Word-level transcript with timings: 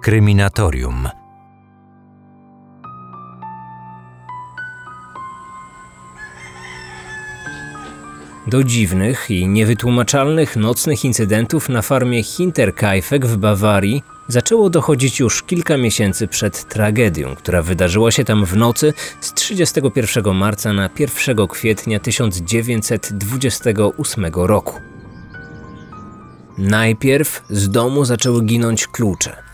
Kryminatorium. 0.00 1.08
Do 8.46 8.64
dziwnych 8.64 9.30
i 9.30 9.48
niewytłumaczalnych 9.48 10.56
nocnych 10.56 11.04
incydentów 11.04 11.68
na 11.68 11.82
farmie 11.82 12.22
Hinterkaifeck 12.22 13.26
w 13.26 13.36
Bawarii 13.36 14.02
zaczęło 14.28 14.70
dochodzić 14.70 15.20
już 15.20 15.42
kilka 15.42 15.76
miesięcy 15.76 16.28
przed 16.28 16.68
tragedią, 16.68 17.36
która 17.36 17.62
wydarzyła 17.62 18.10
się 18.10 18.24
tam 18.24 18.44
w 18.44 18.56
nocy 18.56 18.94
z 19.20 19.34
31 19.34 20.34
marca 20.34 20.72
na 20.72 20.90
1 20.98 21.46
kwietnia 21.46 22.00
1928 22.00 24.24
roku. 24.34 24.80
Najpierw 26.58 27.44
z 27.50 27.70
domu 27.70 28.04
zaczęły 28.04 28.44
ginąć 28.44 28.86
klucze. 28.86 29.47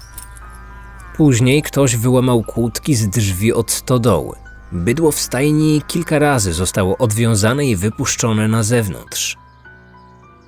Później 1.17 1.63
ktoś 1.63 1.97
wyłamał 1.97 2.43
kłódki 2.43 2.95
z 2.95 3.09
drzwi 3.09 3.53
od 3.53 3.71
stodoły. 3.71 4.37
Bydło 4.73 5.13
w 5.13 5.19
stajni 5.21 5.83
kilka 5.87 6.19
razy 6.19 6.53
zostało 6.53 6.99
odwiązane 6.99 7.67
i 7.67 7.77
wypuszczone 7.77 8.49
na 8.49 8.63
zewnątrz. 8.63 9.37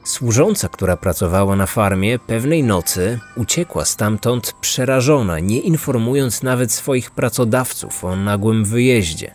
Służąca, 0.04 0.68
która 0.68 0.96
pracowała 0.96 1.56
na 1.56 1.66
farmie, 1.66 2.18
pewnej 2.18 2.62
nocy 2.62 3.18
uciekła 3.36 3.84
stamtąd 3.84 4.52
przerażona, 4.60 5.38
nie 5.38 5.60
informując 5.60 6.42
nawet 6.42 6.72
swoich 6.72 7.10
pracodawców 7.10 8.04
o 8.04 8.16
nagłym 8.16 8.64
wyjeździe. 8.64 9.34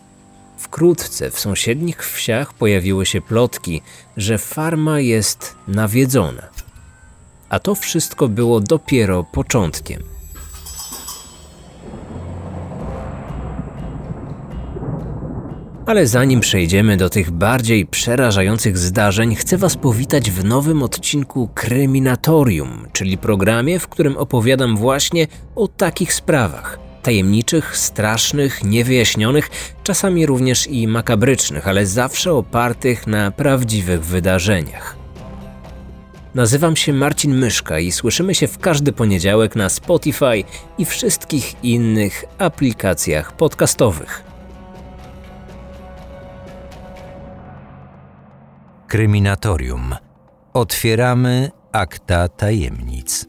Wkrótce 0.57 1.31
w 1.31 1.39
sąsiednich 1.39 2.05
wsiach 2.05 2.53
pojawiły 2.53 3.05
się 3.05 3.21
plotki, 3.21 3.81
że 4.17 4.37
farma 4.37 4.99
jest 4.99 5.55
nawiedzona. 5.67 6.43
A 7.49 7.59
to 7.59 7.75
wszystko 7.75 8.27
było 8.27 8.59
dopiero 8.59 9.23
początkiem. 9.23 10.10
Ale 15.85 16.07
zanim 16.07 16.39
przejdziemy 16.39 16.97
do 16.97 17.09
tych 17.09 17.31
bardziej 17.31 17.85
przerażających 17.85 18.77
zdarzeń, 18.77 19.35
chcę 19.35 19.57
Was 19.57 19.75
powitać 19.75 20.31
w 20.31 20.43
nowym 20.43 20.83
odcinku 20.83 21.49
Kryminatorium, 21.55 22.87
czyli 22.93 23.17
programie, 23.17 23.79
w 23.79 23.87
którym 23.87 24.17
opowiadam 24.17 24.77
właśnie 24.77 25.27
o 25.55 25.67
takich 25.67 26.13
sprawach. 26.13 26.79
Tajemniczych, 27.01 27.77
strasznych, 27.77 28.63
niewyjaśnionych, 28.63 29.49
czasami 29.83 30.25
również 30.25 30.67
i 30.67 30.87
makabrycznych, 30.87 31.67
ale 31.67 31.85
zawsze 31.85 32.33
opartych 32.33 33.07
na 33.07 33.31
prawdziwych 33.31 34.05
wydarzeniach. 34.05 34.95
Nazywam 36.35 36.75
się 36.75 36.93
Marcin 36.93 37.35
Myszka 37.35 37.79
i 37.79 37.91
słyszymy 37.91 38.35
się 38.35 38.47
w 38.47 38.57
każdy 38.57 38.91
poniedziałek 38.91 39.55
na 39.55 39.69
Spotify 39.69 40.43
i 40.77 40.85
wszystkich 40.85 41.63
innych 41.63 42.23
aplikacjach 42.37 43.35
podcastowych. 43.35 44.30
Kryminatorium. 48.91 49.95
Otwieramy 50.53 51.51
akta 51.71 52.27
tajemnic. 52.27 53.25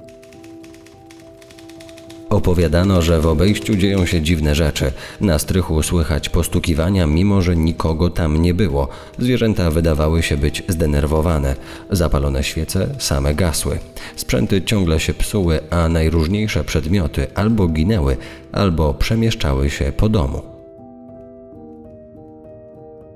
Opowiadano, 2.30 3.02
że 3.02 3.20
w 3.20 3.26
obejściu 3.26 3.76
dzieją 3.76 4.06
się 4.06 4.22
dziwne 4.22 4.54
rzeczy. 4.54 4.92
Na 5.20 5.38
strychu 5.38 5.82
słychać 5.82 6.28
postukiwania, 6.28 7.06
mimo 7.06 7.42
że 7.42 7.56
nikogo 7.56 8.10
tam 8.10 8.42
nie 8.42 8.54
było. 8.54 8.88
Zwierzęta 9.18 9.70
wydawały 9.70 10.22
się 10.22 10.36
być 10.36 10.62
zdenerwowane. 10.68 11.54
Zapalone 11.90 12.44
świece 12.44 12.88
same 12.98 13.34
gasły. 13.34 13.78
Sprzęty 14.16 14.62
ciągle 14.62 15.00
się 15.00 15.14
psuły, 15.14 15.60
a 15.70 15.88
najróżniejsze 15.88 16.64
przedmioty 16.64 17.26
albo 17.34 17.68
ginęły, 17.68 18.16
albo 18.52 18.94
przemieszczały 18.94 19.70
się 19.70 19.92
po 19.96 20.08
domu. 20.08 20.51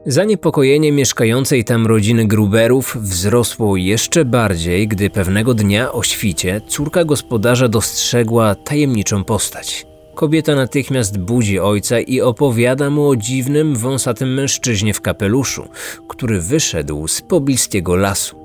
Zaniepokojenie 0.08 0.92
mieszkającej 0.92 1.64
tam 1.64 1.86
rodziny 1.86 2.26
Gruberów 2.26 2.96
wzrosło 3.00 3.76
jeszcze 3.76 4.24
bardziej, 4.24 4.88
gdy 4.88 5.10
pewnego 5.10 5.54
dnia 5.54 5.92
o 5.92 6.02
świcie 6.02 6.60
córka 6.68 7.04
gospodarza 7.04 7.68
dostrzegła 7.68 8.54
tajemniczą 8.54 9.24
postać. 9.24 9.86
Kobieta 10.14 10.54
natychmiast 10.54 11.18
budzi 11.18 11.58
ojca 11.60 12.00
i 12.00 12.20
opowiada 12.20 12.90
mu 12.90 13.08
o 13.08 13.16
dziwnym, 13.16 13.76
wąsatym 13.76 14.34
mężczyźnie 14.34 14.94
w 14.94 15.00
kapeluszu, 15.00 15.68
który 16.08 16.40
wyszedł 16.40 17.08
z 17.08 17.20
pobliskiego 17.20 17.96
lasu. 17.96 18.36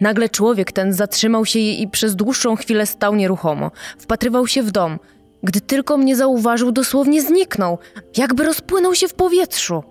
Nagle 0.00 0.28
człowiek 0.28 0.72
ten 0.72 0.92
zatrzymał 0.92 1.46
się 1.46 1.58
i 1.58 1.88
przez 1.88 2.16
dłuższą 2.16 2.56
chwilę 2.56 2.86
stał 2.86 3.14
nieruchomo. 3.14 3.70
Wpatrywał 3.98 4.46
się 4.46 4.62
w 4.62 4.70
dom. 4.70 4.98
Gdy 5.42 5.60
tylko 5.60 5.96
mnie 5.96 6.16
zauważył, 6.16 6.72
dosłownie 6.72 7.22
zniknął, 7.22 7.78
jakby 8.16 8.44
rozpłynął 8.44 8.94
się 8.94 9.08
w 9.08 9.14
powietrzu. 9.14 9.82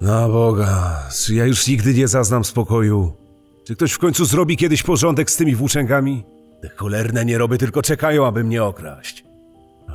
Na 0.00 0.28
Boga, 0.28 1.02
czy 1.24 1.34
ja 1.34 1.46
już 1.46 1.66
nigdy 1.68 1.94
nie 1.94 2.08
zaznam 2.08 2.44
spokoju? 2.44 3.12
Czy 3.64 3.76
ktoś 3.76 3.92
w 3.92 3.98
końcu 3.98 4.24
zrobi 4.24 4.56
kiedyś 4.56 4.82
porządek 4.82 5.30
z 5.30 5.36
tymi 5.36 5.54
włóczęgami? 5.54 6.24
Te 6.62 6.68
cholerne 6.68 7.24
nieroby 7.24 7.58
tylko 7.58 7.82
czekają, 7.82 8.26
aby 8.26 8.44
mnie 8.44 8.64
okraść. 8.64 9.24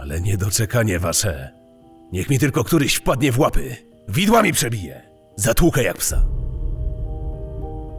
Ale 0.02 0.22
niedoczekanie 0.22 1.00
wasze. 1.00 1.52
Niech 2.12 2.30
mi 2.30 2.40
tylko 2.40 2.64
któryś 2.64 2.96
wpadnie 2.96 3.32
w 3.32 3.40
łapy. 3.40 3.76
Widłami 4.10 4.54
przebije. 4.54 5.02
Zatłukę 5.36 5.84
jak 5.84 5.98
psa. 5.98 6.26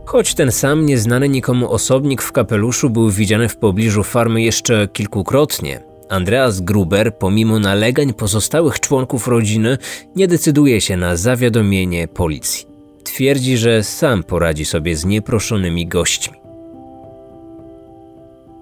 Choć 0.06 0.34
ten 0.34 0.53
sam 0.53 0.87
nieznany 0.87 1.28
nikomu 1.28 1.70
osobnik 1.70 2.22
w 2.22 2.32
kapeluszu 2.32 2.91
był 2.91 3.10
widziany 3.10 3.48
w 3.48 3.56
pobliżu 3.56 4.03
farmy 4.03 4.43
jeszcze 4.43 4.88
kilkukrotnie, 4.88 5.81
Andreas 6.09 6.61
Gruber, 6.61 7.19
pomimo 7.19 7.59
nalegań 7.59 8.15
pozostałych 8.15 8.81
członków 8.81 9.28
rodziny, 9.28 9.78
nie 10.17 10.28
decyduje 10.28 10.81
się 10.81 10.97
na 10.97 11.17
zawiadomienie 11.17 12.09
policji. 12.09 12.67
Twierdzi, 13.05 13.56
że 13.56 13.83
sam 13.83 14.22
poradzi 14.22 14.65
sobie 14.65 14.97
z 14.97 15.05
nieproszonymi 15.05 15.87
gośćmi. 15.87 16.39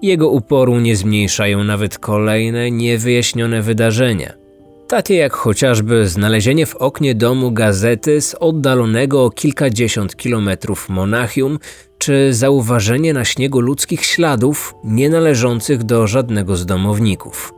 Jego 0.01 0.29
uporu 0.29 0.79
nie 0.79 0.95
zmniejszają 0.95 1.63
nawet 1.63 1.97
kolejne 1.97 2.71
niewyjaśnione 2.71 3.61
wydarzenia. 3.61 4.44
Takie 4.87 5.15
jak 5.15 5.33
chociażby 5.33 6.07
znalezienie 6.07 6.65
w 6.65 6.75
oknie 6.75 7.15
domu 7.15 7.51
gazety 7.51 8.21
z 8.21 8.35
oddalonego 8.39 9.25
o 9.25 9.29
kilkadziesiąt 9.29 10.15
kilometrów 10.15 10.89
Monachium, 10.89 11.59
czy 11.97 12.33
zauważenie 12.33 13.13
na 13.13 13.25
śniegu 13.25 13.59
ludzkich 13.59 14.05
śladów 14.05 14.75
nie 14.83 15.09
należących 15.09 15.83
do 15.83 16.07
żadnego 16.07 16.55
z 16.55 16.65
domowników. 16.65 17.53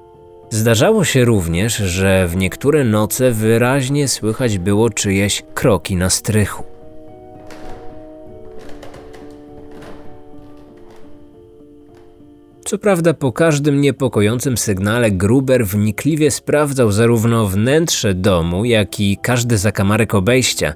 Zdarzało 0.50 1.04
się 1.04 1.26
również, 1.26 1.76
że 1.78 2.28
w 2.28 2.36
niektóre 2.36 2.84
noce 2.84 3.32
wyraźnie 3.32 4.08
słychać 4.08 4.58
było 4.58 4.90
czyjeś 4.90 5.44
kroki 5.54 5.96
na 5.96 6.10
strychu. 6.10 6.77
Co 12.68 12.78
prawda, 12.78 13.14
po 13.14 13.32
każdym 13.32 13.82
niepokojącym 13.82 14.58
sygnale 14.58 15.12
Gruber 15.12 15.66
wnikliwie 15.66 16.32
sprawdzał 16.32 16.92
zarówno 16.92 17.48
wnętrze 17.48 18.14
domu, 18.14 18.66
jak 18.66 19.00
i 19.00 19.18
każdy 19.22 19.58
zakamarek 19.58 20.16
obejścia. 20.16 20.74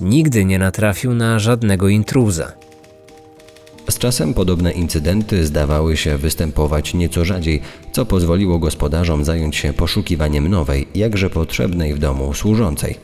Nigdy 0.00 0.44
nie 0.44 0.58
natrafił 0.58 1.14
na 1.14 1.38
żadnego 1.38 1.88
intruza. 1.88 2.52
Z 3.90 3.98
czasem 3.98 4.34
podobne 4.34 4.72
incydenty 4.72 5.46
zdawały 5.46 5.96
się 5.96 6.18
występować 6.18 6.94
nieco 6.94 7.24
rzadziej, 7.24 7.62
co 7.92 8.06
pozwoliło 8.06 8.58
gospodarzom 8.58 9.24
zająć 9.24 9.56
się 9.56 9.72
poszukiwaniem 9.72 10.48
nowej, 10.48 10.88
jakże 10.94 11.30
potrzebnej 11.30 11.94
w 11.94 11.98
domu 11.98 12.34
służącej. 12.34 12.96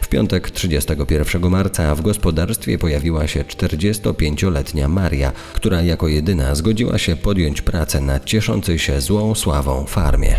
W 0.00 0.08
piątek 0.08 0.50
31 0.50 1.50
marca 1.50 1.94
w 1.94 2.00
gospodarstwie 2.00 2.78
pojawiła 2.78 3.26
się 3.26 3.44
45-letnia 3.44 4.88
Maria, 4.88 5.32
która 5.52 5.82
jako 5.82 6.08
jedyna 6.08 6.54
zgodziła 6.54 6.98
się 6.98 7.16
podjąć 7.16 7.62
pracę 7.62 8.00
na 8.00 8.20
cieszącej 8.20 8.78
się 8.78 9.00
złą 9.00 9.34
sławą 9.34 9.84
farmie. 9.86 10.36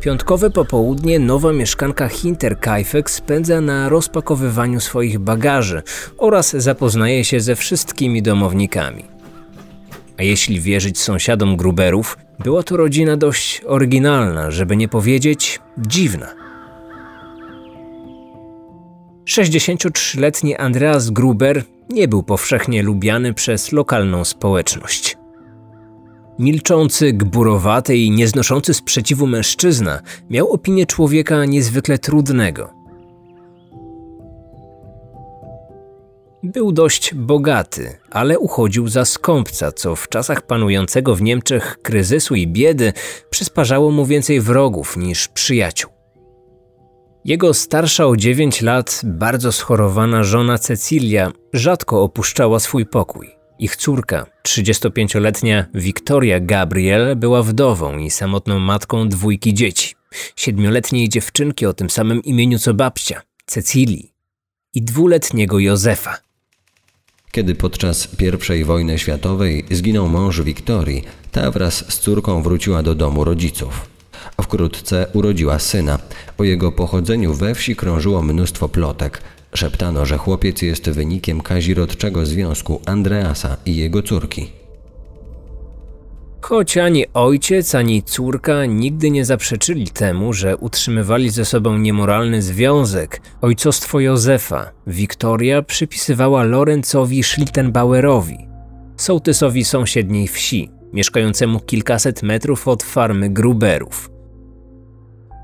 Piątkowe 0.00 0.50
popołudnie 0.50 1.18
nowa 1.18 1.52
mieszkanka 1.52 2.08
Hinterkaifeck 2.08 3.10
spędza 3.10 3.60
na 3.60 3.88
rozpakowywaniu 3.88 4.80
swoich 4.80 5.18
bagaży 5.18 5.82
oraz 6.18 6.56
zapoznaje 6.56 7.24
się 7.24 7.40
ze 7.40 7.56
wszystkimi 7.56 8.22
domownikami. 8.22 9.04
A 10.18 10.22
jeśli 10.22 10.60
wierzyć 10.60 10.98
sąsiadom 11.00 11.56
Gruberów, 11.56 12.18
była 12.38 12.62
to 12.62 12.76
rodzina 12.76 13.16
dość 13.16 13.62
oryginalna, 13.66 14.50
żeby 14.50 14.76
nie 14.76 14.88
powiedzieć 14.88 15.60
dziwna. 15.78 16.34
63-letni 19.28 20.56
Andreas 20.56 21.10
Gruber 21.10 21.64
nie 21.88 22.08
był 22.08 22.22
powszechnie 22.22 22.82
lubiany 22.82 23.34
przez 23.34 23.72
lokalną 23.72 24.24
społeczność. 24.24 25.16
Milczący, 26.38 27.12
gburowaty 27.12 27.96
i 27.96 28.10
nieznoszący 28.10 28.74
sprzeciwu 28.74 29.26
mężczyzna 29.26 30.00
miał 30.30 30.52
opinię 30.52 30.86
człowieka 30.86 31.44
niezwykle 31.44 31.98
trudnego. 31.98 32.77
Był 36.42 36.72
dość 36.72 37.14
bogaty, 37.14 37.98
ale 38.10 38.38
uchodził 38.38 38.88
za 38.88 39.04
skąpca, 39.04 39.72
co 39.72 39.96
w 39.96 40.08
czasach 40.08 40.42
panującego 40.42 41.14
w 41.14 41.22
Niemczech 41.22 41.78
kryzysu 41.82 42.34
i 42.34 42.46
biedy 42.46 42.92
przysparzało 43.30 43.90
mu 43.90 44.06
więcej 44.06 44.40
wrogów 44.40 44.96
niż 44.96 45.28
przyjaciół. 45.28 45.90
Jego 47.24 47.54
starsza 47.54 48.06
o 48.06 48.16
9 48.16 48.62
lat, 48.62 49.00
bardzo 49.04 49.52
schorowana 49.52 50.22
żona 50.22 50.58
Cecilia 50.58 51.32
rzadko 51.52 52.02
opuszczała 52.02 52.60
swój 52.60 52.86
pokój. 52.86 53.30
Ich 53.58 53.76
córka, 53.76 54.26
35-letnia 54.48 55.66
Wiktoria 55.74 56.40
Gabriel, 56.40 57.16
była 57.16 57.42
wdową 57.42 57.98
i 57.98 58.10
samotną 58.10 58.58
matką 58.58 59.08
dwójki 59.08 59.54
dzieci. 59.54 59.94
Siedmioletniej 60.36 61.08
dziewczynki 61.08 61.66
o 61.66 61.74
tym 61.74 61.90
samym 61.90 62.22
imieniu 62.22 62.58
co 62.58 62.74
babcia, 62.74 63.22
Cecilii, 63.46 64.14
i 64.74 64.82
dwuletniego 64.82 65.58
Józefa. 65.58 66.27
Kiedy 67.32 67.54
podczas 67.54 68.08
I 68.60 68.64
wojny 68.64 68.98
światowej 68.98 69.64
zginął 69.70 70.08
mąż 70.08 70.42
Wiktorii, 70.42 71.04
ta 71.32 71.50
wraz 71.50 71.92
z 71.92 71.98
córką 71.98 72.42
wróciła 72.42 72.82
do 72.82 72.94
domu 72.94 73.24
rodziców. 73.24 73.88
Wkrótce 74.42 75.06
urodziła 75.12 75.58
syna. 75.58 75.98
O 76.38 76.44
jego 76.44 76.72
pochodzeniu 76.72 77.34
we 77.34 77.54
wsi 77.54 77.76
krążyło 77.76 78.22
mnóstwo 78.22 78.68
plotek. 78.68 79.22
Szeptano, 79.54 80.06
że 80.06 80.18
chłopiec 80.18 80.62
jest 80.62 80.90
wynikiem 80.90 81.40
kazirodczego 81.40 82.26
związku 82.26 82.80
Andreasa 82.86 83.56
i 83.66 83.76
jego 83.76 84.02
córki. 84.02 84.57
Choć 86.48 86.76
ani 86.76 87.04
ojciec, 87.14 87.74
ani 87.74 88.02
córka 88.02 88.66
nigdy 88.66 89.10
nie 89.10 89.24
zaprzeczyli 89.24 89.86
temu, 89.86 90.32
że 90.32 90.56
utrzymywali 90.56 91.30
ze 91.30 91.44
sobą 91.44 91.78
niemoralny 91.78 92.42
związek, 92.42 93.20
ojcostwo 93.40 94.00
Józefa 94.00 94.70
Wiktoria 94.86 95.62
przypisywała 95.62 96.44
Lorenzowi 96.44 97.22
Schlittenbauerowi, 97.22 98.48
sołtysowi 98.96 99.64
sąsiedniej 99.64 100.28
wsi, 100.28 100.70
mieszkającemu 100.92 101.60
kilkaset 101.60 102.22
metrów 102.22 102.68
od 102.68 102.82
farmy 102.82 103.30
Gruberów. 103.30 104.10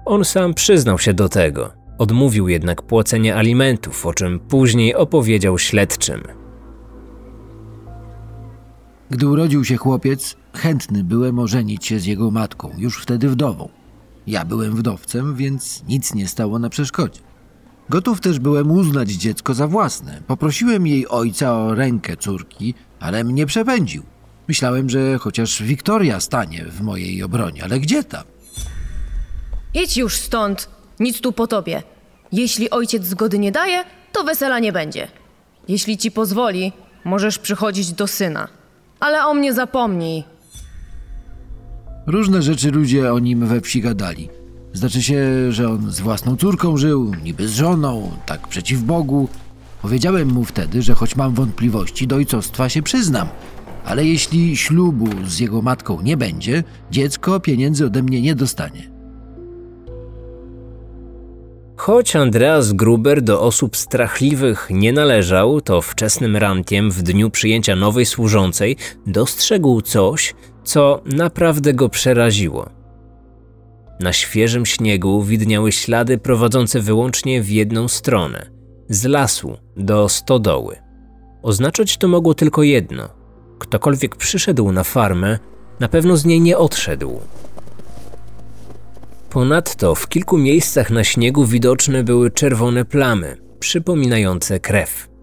On 0.04 0.24
sam 0.24 0.54
przyznał 0.54 0.98
się 0.98 1.14
do 1.14 1.28
tego, 1.28 1.72
odmówił 1.98 2.48
jednak 2.48 2.82
płacenia 2.82 3.36
alimentów, 3.36 4.06
o 4.06 4.14
czym 4.14 4.40
później 4.40 4.94
opowiedział 4.94 5.58
śledczym. 5.58 6.22
Gdy 9.10 9.28
urodził 9.28 9.64
się 9.64 9.76
chłopiec, 9.76 10.43
chętny 10.54 11.04
byłem 11.04 11.38
ożenić 11.38 11.86
się 11.86 11.98
z 12.00 12.06
jego 12.06 12.30
matką, 12.30 12.70
już 12.78 13.02
wtedy 13.02 13.28
wdową. 13.28 13.68
Ja 14.26 14.44
byłem 14.44 14.76
wdowcem, 14.76 15.36
więc 15.36 15.84
nic 15.88 16.14
nie 16.14 16.28
stało 16.28 16.58
na 16.58 16.68
przeszkodzie. 16.68 17.20
Gotów 17.88 18.20
też 18.20 18.38
byłem 18.38 18.70
uznać 18.70 19.10
dziecko 19.10 19.54
za 19.54 19.68
własne. 19.68 20.22
Poprosiłem 20.26 20.86
jej 20.86 21.08
ojca 21.08 21.54
o 21.54 21.74
rękę 21.74 22.16
córki, 22.16 22.74
ale 23.00 23.24
mnie 23.24 23.46
przepędził. 23.46 24.02
Myślałem, 24.48 24.90
że 24.90 25.18
chociaż 25.18 25.62
Wiktoria 25.62 26.20
stanie 26.20 26.64
w 26.64 26.80
mojej 26.80 27.22
obronie, 27.22 27.64
ale 27.64 27.80
gdzie 27.80 28.04
tam? 28.04 28.24
Idź 29.74 29.96
już 29.96 30.16
stąd, 30.16 30.68
nic 31.00 31.20
tu 31.20 31.32
po 31.32 31.46
tobie. 31.46 31.82
Jeśli 32.32 32.70
ojciec 32.70 33.04
zgody 33.04 33.38
nie 33.38 33.52
daje, 33.52 33.84
to 34.12 34.24
wesela 34.24 34.58
nie 34.58 34.72
będzie. 34.72 35.08
Jeśli 35.68 35.98
ci 35.98 36.10
pozwoli, 36.10 36.72
możesz 37.04 37.38
przychodzić 37.38 37.92
do 37.92 38.06
syna. 38.06 38.48
Ale 39.00 39.26
o 39.26 39.34
mnie 39.34 39.52
zapomnij. 39.52 40.24
Różne 42.06 42.42
rzeczy 42.42 42.70
ludzie 42.70 43.12
o 43.12 43.18
nim 43.18 43.46
we 43.46 43.60
wsi 43.60 43.80
gadali. 43.80 44.28
Znaczy 44.72 45.02
się, 45.02 45.52
że 45.52 45.68
on 45.68 45.92
z 45.92 46.00
własną 46.00 46.36
córką 46.36 46.76
żył, 46.76 47.12
niby 47.24 47.48
z 47.48 47.54
żoną, 47.54 48.10
tak 48.26 48.48
przeciw 48.48 48.82
Bogu. 48.82 49.28
Powiedziałem 49.82 50.28
mu 50.32 50.44
wtedy, 50.44 50.82
że 50.82 50.94
choć 50.94 51.16
mam 51.16 51.34
wątpliwości, 51.34 52.06
do 52.06 52.16
ojcostwa 52.16 52.68
się 52.68 52.82
przyznam. 52.82 53.28
Ale 53.84 54.04
jeśli 54.04 54.56
ślubu 54.56 55.08
z 55.26 55.38
jego 55.38 55.62
matką 55.62 56.02
nie 56.02 56.16
będzie, 56.16 56.64
dziecko 56.90 57.40
pieniędzy 57.40 57.86
ode 57.86 58.02
mnie 58.02 58.22
nie 58.22 58.34
dostanie. 58.34 58.94
Choć 61.76 62.16
Andreas 62.16 62.72
Gruber 62.72 63.22
do 63.22 63.40
osób 63.40 63.76
strachliwych 63.76 64.68
nie 64.70 64.92
należał, 64.92 65.60
to 65.60 65.82
wczesnym 65.82 66.36
rankiem 66.36 66.90
w 66.90 67.02
dniu 67.02 67.30
przyjęcia 67.30 67.76
nowej 67.76 68.06
służącej 68.06 68.76
dostrzegł 69.06 69.80
coś, 69.80 70.34
co 70.64 71.02
naprawdę 71.04 71.74
go 71.74 71.88
przeraziło. 71.88 72.70
Na 74.00 74.12
świeżym 74.12 74.66
śniegu 74.66 75.22
widniały 75.22 75.72
ślady 75.72 76.18
prowadzące 76.18 76.80
wyłącznie 76.80 77.42
w 77.42 77.50
jedną 77.50 77.88
stronę 77.88 78.46
z 78.88 79.04
lasu 79.04 79.56
do 79.76 80.08
stodoły. 80.08 80.76
Oznaczać 81.42 81.96
to 81.96 82.08
mogło 82.08 82.34
tylko 82.34 82.62
jedno: 82.62 83.08
ktokolwiek 83.58 84.16
przyszedł 84.16 84.72
na 84.72 84.84
farmę, 84.84 85.38
na 85.80 85.88
pewno 85.88 86.16
z 86.16 86.24
niej 86.24 86.40
nie 86.40 86.58
odszedł. 86.58 87.20
Ponadto 89.30 89.94
w 89.94 90.08
kilku 90.08 90.38
miejscach 90.38 90.90
na 90.90 91.04
śniegu 91.04 91.44
widoczne 91.44 92.04
były 92.04 92.30
czerwone 92.30 92.84
plamy, 92.84 93.36
przypominające 93.58 94.60
krew. 94.60 95.13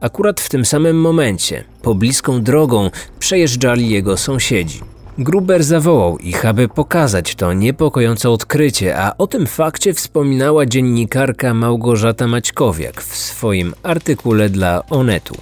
Akurat 0.00 0.40
w 0.40 0.48
tym 0.48 0.64
samym 0.64 1.00
momencie, 1.00 1.64
pobliską 1.82 2.42
drogą, 2.42 2.90
przejeżdżali 3.18 3.90
jego 3.90 4.16
sąsiedzi. 4.16 4.80
Gruber 5.18 5.64
zawołał 5.64 6.18
ich, 6.18 6.44
aby 6.44 6.68
pokazać 6.68 7.34
to 7.34 7.52
niepokojące 7.52 8.30
odkrycie, 8.30 8.98
a 8.98 9.16
o 9.18 9.26
tym 9.26 9.46
fakcie 9.46 9.94
wspominała 9.94 10.66
dziennikarka 10.66 11.54
Małgorzata 11.54 12.26
Maćkowiak 12.26 13.02
w 13.02 13.16
swoim 13.16 13.74
artykule 13.82 14.48
dla 14.48 14.82
Onetu. 14.90 15.34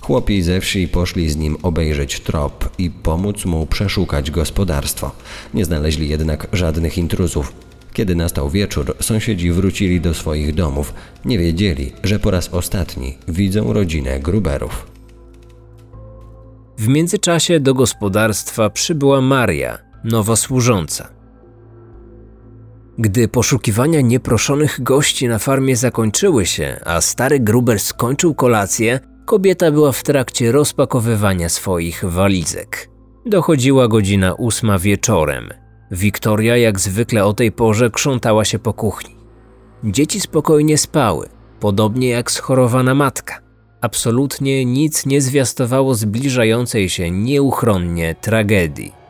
Chłopi 0.00 0.42
ze 0.42 0.60
wsi 0.60 0.88
poszli 0.88 1.30
z 1.30 1.36
nim 1.36 1.56
obejrzeć 1.62 2.20
trop 2.20 2.68
i 2.78 2.90
pomóc 2.90 3.44
mu 3.44 3.66
przeszukać 3.66 4.30
gospodarstwo. 4.30 5.10
Nie 5.54 5.64
znaleźli 5.64 6.08
jednak 6.08 6.46
żadnych 6.52 6.98
intruzów. 6.98 7.65
Kiedy 7.96 8.16
nastał 8.16 8.50
wieczór, 8.50 8.96
sąsiedzi 9.00 9.50
wrócili 9.50 10.00
do 10.00 10.14
swoich 10.14 10.54
domów. 10.54 10.94
Nie 11.24 11.38
wiedzieli, 11.38 11.92
że 12.02 12.18
po 12.18 12.30
raz 12.30 12.48
ostatni 12.48 13.18
widzą 13.28 13.72
rodzinę 13.72 14.20
Gruberów. 14.20 14.86
W 16.78 16.88
międzyczasie 16.88 17.60
do 17.60 17.74
gospodarstwa 17.74 18.70
przybyła 18.70 19.20
Maria, 19.20 19.78
nowa 20.04 20.36
służąca. 20.36 21.08
Gdy 22.98 23.28
poszukiwania 23.28 24.00
nieproszonych 24.00 24.82
gości 24.82 25.28
na 25.28 25.38
farmie 25.38 25.76
zakończyły 25.76 26.46
się, 26.46 26.80
a 26.84 27.00
stary 27.00 27.40
Gruber 27.40 27.80
skończył 27.80 28.34
kolację, 28.34 29.00
kobieta 29.24 29.70
była 29.70 29.92
w 29.92 30.02
trakcie 30.02 30.52
rozpakowywania 30.52 31.48
swoich 31.48 32.04
walizek. 32.04 32.90
Dochodziła 33.26 33.88
godzina 33.88 34.34
ósma 34.34 34.78
wieczorem. 34.78 35.65
Wiktoria 35.90 36.56
jak 36.56 36.80
zwykle 36.80 37.24
o 37.24 37.32
tej 37.32 37.52
porze 37.52 37.90
krzątała 37.90 38.44
się 38.44 38.58
po 38.58 38.72
kuchni. 38.72 39.16
Dzieci 39.84 40.20
spokojnie 40.20 40.78
spały, 40.78 41.28
podobnie 41.60 42.08
jak 42.08 42.30
schorowana 42.30 42.94
matka. 42.94 43.40
Absolutnie 43.80 44.64
nic 44.64 45.06
nie 45.06 45.20
zwiastowało 45.20 45.94
zbliżającej 45.94 46.88
się 46.88 47.10
nieuchronnie 47.10 48.14
tragedii. 48.14 49.05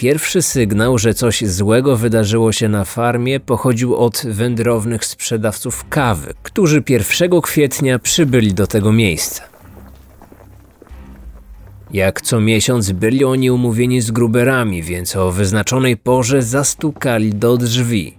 Pierwszy 0.00 0.42
sygnał, 0.42 0.98
że 0.98 1.14
coś 1.14 1.44
złego 1.46 1.96
wydarzyło 1.96 2.52
się 2.52 2.68
na 2.68 2.84
farmie, 2.84 3.40
pochodził 3.40 3.96
od 3.96 4.22
wędrownych 4.26 5.04
sprzedawców 5.04 5.88
kawy, 5.88 6.34
którzy 6.42 6.82
1 6.88 7.40
kwietnia 7.40 7.98
przybyli 7.98 8.54
do 8.54 8.66
tego 8.66 8.92
miejsca. 8.92 9.42
Jak 11.90 12.20
co 12.20 12.40
miesiąc 12.40 12.92
byli 12.92 13.24
oni 13.24 13.50
umówieni 13.50 14.00
z 14.00 14.10
gruberami, 14.10 14.82
więc 14.82 15.16
o 15.16 15.32
wyznaczonej 15.32 15.96
porze 15.96 16.42
zastukali 16.42 17.34
do 17.34 17.56
drzwi. 17.56 18.14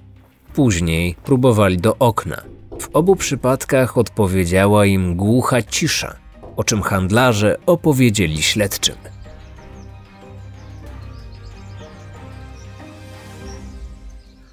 Później 0.53 1.15
próbowali 1.23 1.77
do 1.77 1.95
okna. 1.99 2.41
W 2.79 2.89
obu 2.93 3.15
przypadkach 3.15 3.97
odpowiedziała 3.97 4.85
im 4.85 5.15
głucha 5.15 5.61
cisza, 5.61 6.15
o 6.55 6.63
czym 6.63 6.81
handlarze 6.81 7.57
opowiedzieli 7.65 8.41
śledczym. 8.41 8.95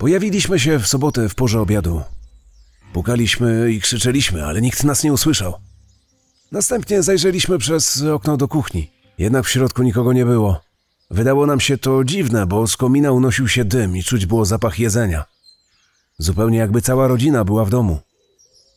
Pojawiliśmy 0.04 0.60
się 0.60 0.78
w 0.78 0.86
sobotę 0.86 1.28
w 1.28 1.34
porze 1.34 1.60
obiadu. 1.60 2.02
Pukaliśmy 2.92 3.72
i 3.72 3.80
krzyczeliśmy, 3.80 4.46
ale 4.46 4.60
nikt 4.62 4.84
nas 4.84 5.04
nie 5.04 5.12
usłyszał. 5.12 5.54
Następnie 6.52 7.02
zajrzeliśmy 7.02 7.58
przez 7.58 8.02
okno 8.02 8.36
do 8.36 8.48
kuchni. 8.48 8.90
Jednak 9.18 9.46
w 9.46 9.50
środku 9.50 9.82
nikogo 9.82 10.12
nie 10.12 10.24
było. 10.24 10.60
Wydało 11.10 11.46
nam 11.46 11.60
się 11.60 11.78
to 11.78 12.04
dziwne, 12.04 12.46
bo 12.46 12.66
z 12.66 12.76
komina 12.76 13.12
unosił 13.12 13.48
się 13.48 13.64
dym 13.64 13.96
i 13.96 14.02
czuć 14.02 14.26
było 14.26 14.44
zapach 14.44 14.78
jedzenia. 14.78 15.24
Zupełnie 16.18 16.58
jakby 16.58 16.82
cała 16.82 17.08
rodzina 17.08 17.44
była 17.44 17.64
w 17.64 17.70
domu. 17.70 17.98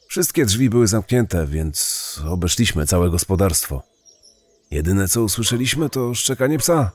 Wszystkie 0.09 0.45
drzwi 0.45 0.69
były 0.69 0.87
zamknięte, 0.87 1.47
więc 1.47 2.21
obeszliśmy 2.27 2.85
całe 2.85 3.09
gospodarstwo. 3.09 3.83
Jedyne 4.71 5.07
co 5.07 5.23
usłyszeliśmy 5.23 5.89
to 5.89 6.13
szczekanie 6.13 6.57
psa. 6.57 6.91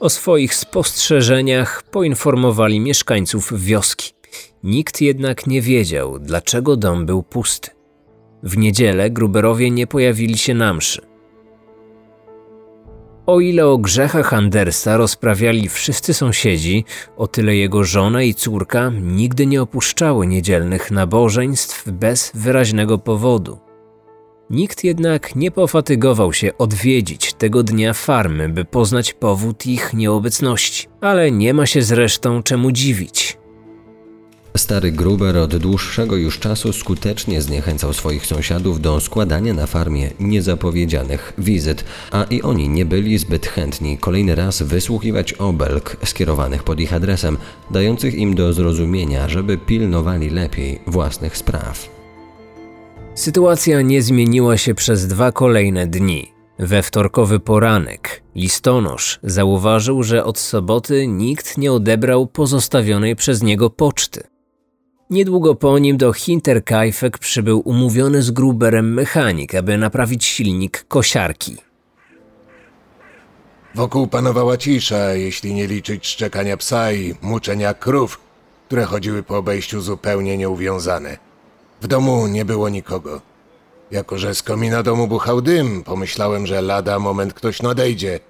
O 0.00 0.10
swoich 0.10 0.54
spostrzeżeniach 0.54 1.82
poinformowali 1.82 2.80
mieszkańców 2.80 3.52
wioski. 3.60 4.12
Nikt 4.62 5.00
jednak 5.00 5.46
nie 5.46 5.62
wiedział, 5.62 6.18
dlaczego 6.18 6.76
dom 6.76 7.06
był 7.06 7.22
pusty. 7.22 7.70
W 8.42 8.58
niedzielę 8.58 9.10
Gruberowie 9.10 9.70
nie 9.70 9.86
pojawili 9.86 10.38
się 10.38 10.54
na 10.54 10.74
mszy. 10.74 11.02
O 13.26 13.40
ile 13.40 13.66
o 13.66 13.78
grzechach 13.78 14.34
Andersa 14.34 14.96
rozprawiali 14.96 15.68
wszyscy 15.68 16.14
sąsiedzi, 16.14 16.84
o 17.16 17.26
tyle 17.26 17.56
jego 17.56 17.84
żona 17.84 18.22
i 18.22 18.34
córka 18.34 18.92
nigdy 19.02 19.46
nie 19.46 19.62
opuszczały 19.62 20.26
niedzielnych 20.26 20.90
nabożeństw 20.90 21.90
bez 21.90 22.32
wyraźnego 22.34 22.98
powodu. 22.98 23.67
Nikt 24.50 24.84
jednak 24.84 25.36
nie 25.36 25.50
pofatygował 25.50 26.32
się 26.32 26.58
odwiedzić 26.58 27.34
tego 27.34 27.62
dnia 27.62 27.92
farmy, 27.92 28.48
by 28.48 28.64
poznać 28.64 29.12
powód 29.12 29.66
ich 29.66 29.94
nieobecności, 29.94 30.88
ale 31.00 31.30
nie 31.30 31.54
ma 31.54 31.66
się 31.66 31.82
zresztą 31.82 32.42
czemu 32.42 32.72
dziwić. 32.72 33.38
Stary 34.56 34.92
Gruber 34.92 35.36
od 35.36 35.56
dłuższego 35.56 36.16
już 36.16 36.38
czasu 36.38 36.72
skutecznie 36.72 37.42
zniechęcał 37.42 37.92
swoich 37.92 38.26
sąsiadów 38.26 38.80
do 38.80 39.00
składania 39.00 39.54
na 39.54 39.66
farmie 39.66 40.10
niezapowiedzianych 40.20 41.32
wizyt, 41.38 41.84
a 42.10 42.24
i 42.24 42.42
oni 42.42 42.68
nie 42.68 42.84
byli 42.84 43.18
zbyt 43.18 43.46
chętni 43.46 43.98
kolejny 43.98 44.34
raz 44.34 44.62
wysłuchiwać 44.62 45.32
obelg 45.32 45.96
skierowanych 46.04 46.64
pod 46.64 46.80
ich 46.80 46.92
adresem, 46.92 47.36
dających 47.70 48.14
im 48.14 48.34
do 48.34 48.52
zrozumienia, 48.52 49.28
żeby 49.28 49.58
pilnowali 49.58 50.30
lepiej 50.30 50.80
własnych 50.86 51.36
spraw. 51.36 51.97
Sytuacja 53.18 53.82
nie 53.82 54.02
zmieniła 54.02 54.56
się 54.56 54.74
przez 54.74 55.06
dwa 55.06 55.32
kolejne 55.32 55.86
dni. 55.86 56.32
We 56.58 56.82
wtorkowy 56.82 57.40
poranek 57.40 58.22
listonosz 58.34 59.18
zauważył, 59.22 60.02
że 60.02 60.24
od 60.24 60.38
soboty 60.38 61.06
nikt 61.06 61.58
nie 61.58 61.72
odebrał 61.72 62.26
pozostawionej 62.26 63.16
przez 63.16 63.42
niego 63.42 63.70
poczty. 63.70 64.22
Niedługo 65.10 65.54
po 65.54 65.78
nim 65.78 65.96
do 65.96 66.12
Hinterkaifeck 66.12 67.18
przybył 67.18 67.62
umówiony 67.64 68.22
z 68.22 68.30
Gruberem 68.30 68.94
mechanik, 68.94 69.54
aby 69.54 69.78
naprawić 69.78 70.24
silnik 70.24 70.84
kosiarki. 70.88 71.56
Wokół 73.74 74.06
panowała 74.06 74.56
cisza, 74.56 75.14
jeśli 75.14 75.54
nie 75.54 75.66
liczyć 75.66 76.06
szczekania 76.06 76.56
psa 76.56 76.92
i 76.92 77.14
muczenia 77.22 77.74
krów, 77.74 78.20
które 78.66 78.84
chodziły 78.84 79.22
po 79.22 79.36
obejściu 79.36 79.80
zupełnie 79.80 80.36
nieuwiązane. 80.36 81.27
W 81.82 81.86
domu 81.86 82.26
nie 82.26 82.44
było 82.44 82.68
nikogo. 82.68 83.20
Jako, 83.90 84.18
że 84.18 84.34
z 84.34 84.42
komina 84.42 84.82
domu 84.82 85.08
buchał 85.08 85.40
dym, 85.40 85.84
pomyślałem, 85.84 86.46
że 86.46 86.62
lada 86.62 86.98
moment 86.98 87.34
ktoś 87.34 87.62
nadejdzie. 87.62 88.20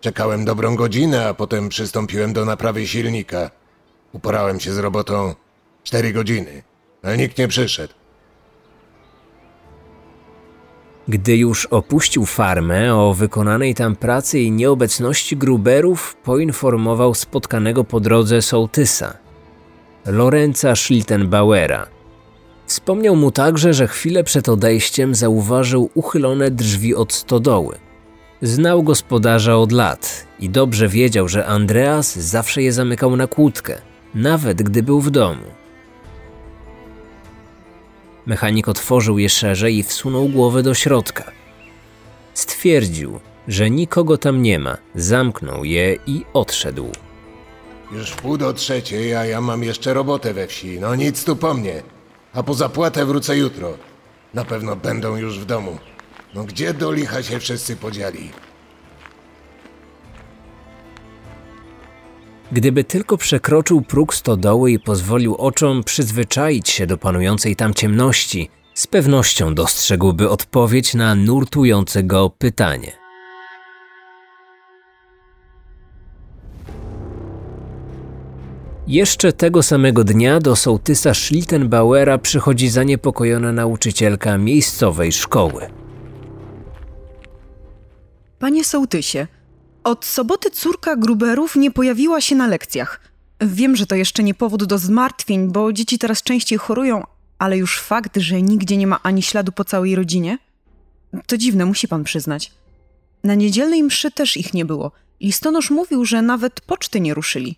Czekałem 0.00 0.44
dobrą 0.44 0.76
godzinę, 0.76 1.28
a 1.28 1.34
potem 1.34 1.68
przystąpiłem 1.68 2.32
do 2.32 2.44
naprawy 2.44 2.86
silnika. 2.86 3.50
Uporałem 4.12 4.60
się 4.60 4.72
z 4.72 4.78
robotą 4.78 5.34
cztery 5.84 6.12
godziny, 6.12 6.62
ale 7.02 7.16
nikt 7.16 7.38
nie 7.38 7.48
przyszedł. 7.48 7.94
Gdy 11.08 11.36
już 11.36 11.66
opuścił 11.66 12.26
farmę 12.26 12.94
o 12.94 13.14
wykonanej 13.14 13.74
tam 13.74 13.96
pracy 13.96 14.40
i 14.40 14.52
nieobecności 14.52 15.36
Gruberów, 15.36 16.16
poinformował 16.24 17.14
spotkanego 17.14 17.84
po 17.84 18.00
drodze 18.00 18.42
sołtysa, 18.42 19.16
Lorenza 20.06 20.76
Schlittenbauera. 20.76 21.95
Wspomniał 22.66 23.16
mu 23.16 23.30
także, 23.30 23.74
że 23.74 23.88
chwilę 23.88 24.24
przed 24.24 24.48
odejściem 24.48 25.14
zauważył 25.14 25.90
uchylone 25.94 26.50
drzwi 26.50 26.94
od 26.94 27.12
stodoły. 27.12 27.78
Znał 28.42 28.82
gospodarza 28.82 29.56
od 29.56 29.72
lat 29.72 30.26
i 30.40 30.50
dobrze 30.50 30.88
wiedział, 30.88 31.28
że 31.28 31.46
Andreas 31.46 32.18
zawsze 32.18 32.62
je 32.62 32.72
zamykał 32.72 33.16
na 33.16 33.26
kłódkę, 33.26 33.78
nawet 34.14 34.62
gdy 34.62 34.82
był 34.82 35.00
w 35.00 35.10
domu. 35.10 35.44
Mechanik 38.26 38.68
otworzył 38.68 39.18
je 39.18 39.28
szerzej 39.28 39.76
i 39.78 39.82
wsunął 39.82 40.28
głowę 40.28 40.62
do 40.62 40.74
środka. 40.74 41.32
Stwierdził, 42.34 43.20
że 43.48 43.70
nikogo 43.70 44.18
tam 44.18 44.42
nie 44.42 44.58
ma, 44.58 44.76
zamknął 44.94 45.64
je 45.64 45.96
i 46.06 46.24
odszedł. 46.32 46.86
Już 47.92 48.10
pół 48.10 48.38
do 48.38 48.52
trzeciej, 48.52 49.14
a 49.14 49.24
ja 49.24 49.40
mam 49.40 49.62
jeszcze 49.62 49.94
robotę 49.94 50.34
we 50.34 50.46
wsi. 50.46 50.80
No 50.80 50.94
nic 50.94 51.24
tu 51.24 51.36
po 51.36 51.54
mnie. 51.54 51.95
A 52.36 52.42
po 52.42 52.54
zapłatę 52.54 53.06
wrócę 53.06 53.36
jutro. 53.36 53.78
Na 54.34 54.44
pewno 54.44 54.76
będą 54.76 55.16
już 55.16 55.38
w 55.38 55.44
domu. 55.44 55.78
No 56.34 56.44
gdzie 56.44 56.74
do 56.74 56.92
licha 56.92 57.22
się 57.22 57.40
wszyscy 57.40 57.76
podzieli? 57.76 58.30
Gdyby 62.52 62.84
tylko 62.84 63.16
przekroczył 63.16 63.82
próg 63.82 64.14
stodoły 64.14 64.72
i 64.72 64.78
pozwolił 64.78 65.34
oczom 65.34 65.84
przyzwyczaić 65.84 66.68
się 66.68 66.86
do 66.86 66.98
panującej 66.98 67.56
tam 67.56 67.74
ciemności, 67.74 68.50
z 68.74 68.86
pewnością 68.86 69.54
dostrzegłby 69.54 70.30
odpowiedź 70.30 70.94
na 70.94 71.14
nurtujące 71.14 72.02
go 72.02 72.30
pytanie. 72.30 73.05
Jeszcze 78.86 79.32
tego 79.32 79.62
samego 79.62 80.04
dnia 80.04 80.40
do 80.40 80.56
sołtysa 80.56 81.14
Schlittenbauera 81.14 82.18
przychodzi 82.18 82.68
zaniepokojona 82.68 83.52
nauczycielka 83.52 84.38
miejscowej 84.38 85.12
szkoły. 85.12 85.70
Panie 88.38 88.64
sołtysie, 88.64 89.26
od 89.84 90.04
soboty 90.04 90.50
córka 90.50 90.96
Gruberów 90.96 91.56
nie 91.56 91.70
pojawiła 91.70 92.20
się 92.20 92.36
na 92.36 92.46
lekcjach. 92.46 93.00
Wiem, 93.40 93.76
że 93.76 93.86
to 93.86 93.94
jeszcze 93.94 94.22
nie 94.22 94.34
powód 94.34 94.64
do 94.64 94.78
zmartwień, 94.78 95.52
bo 95.52 95.72
dzieci 95.72 95.98
teraz 95.98 96.22
częściej 96.22 96.58
chorują, 96.58 97.04
ale 97.38 97.58
już 97.58 97.80
fakt, 97.80 98.16
że 98.16 98.42
nigdzie 98.42 98.76
nie 98.76 98.86
ma 98.86 99.00
ani 99.02 99.22
śladu 99.22 99.52
po 99.52 99.64
całej 99.64 99.94
rodzinie, 99.94 100.38
to 101.26 101.36
dziwne, 101.36 101.64
musi 101.64 101.88
pan 101.88 102.04
przyznać. 102.04 102.52
Na 103.24 103.34
niedzielnej 103.34 103.82
mszy 103.82 104.10
też 104.10 104.36
ich 104.36 104.54
nie 104.54 104.64
było. 104.64 104.92
Listonosz 105.20 105.70
mówił, 105.70 106.04
że 106.04 106.22
nawet 106.22 106.60
poczty 106.60 107.00
nie 107.00 107.14
ruszyli. 107.14 107.56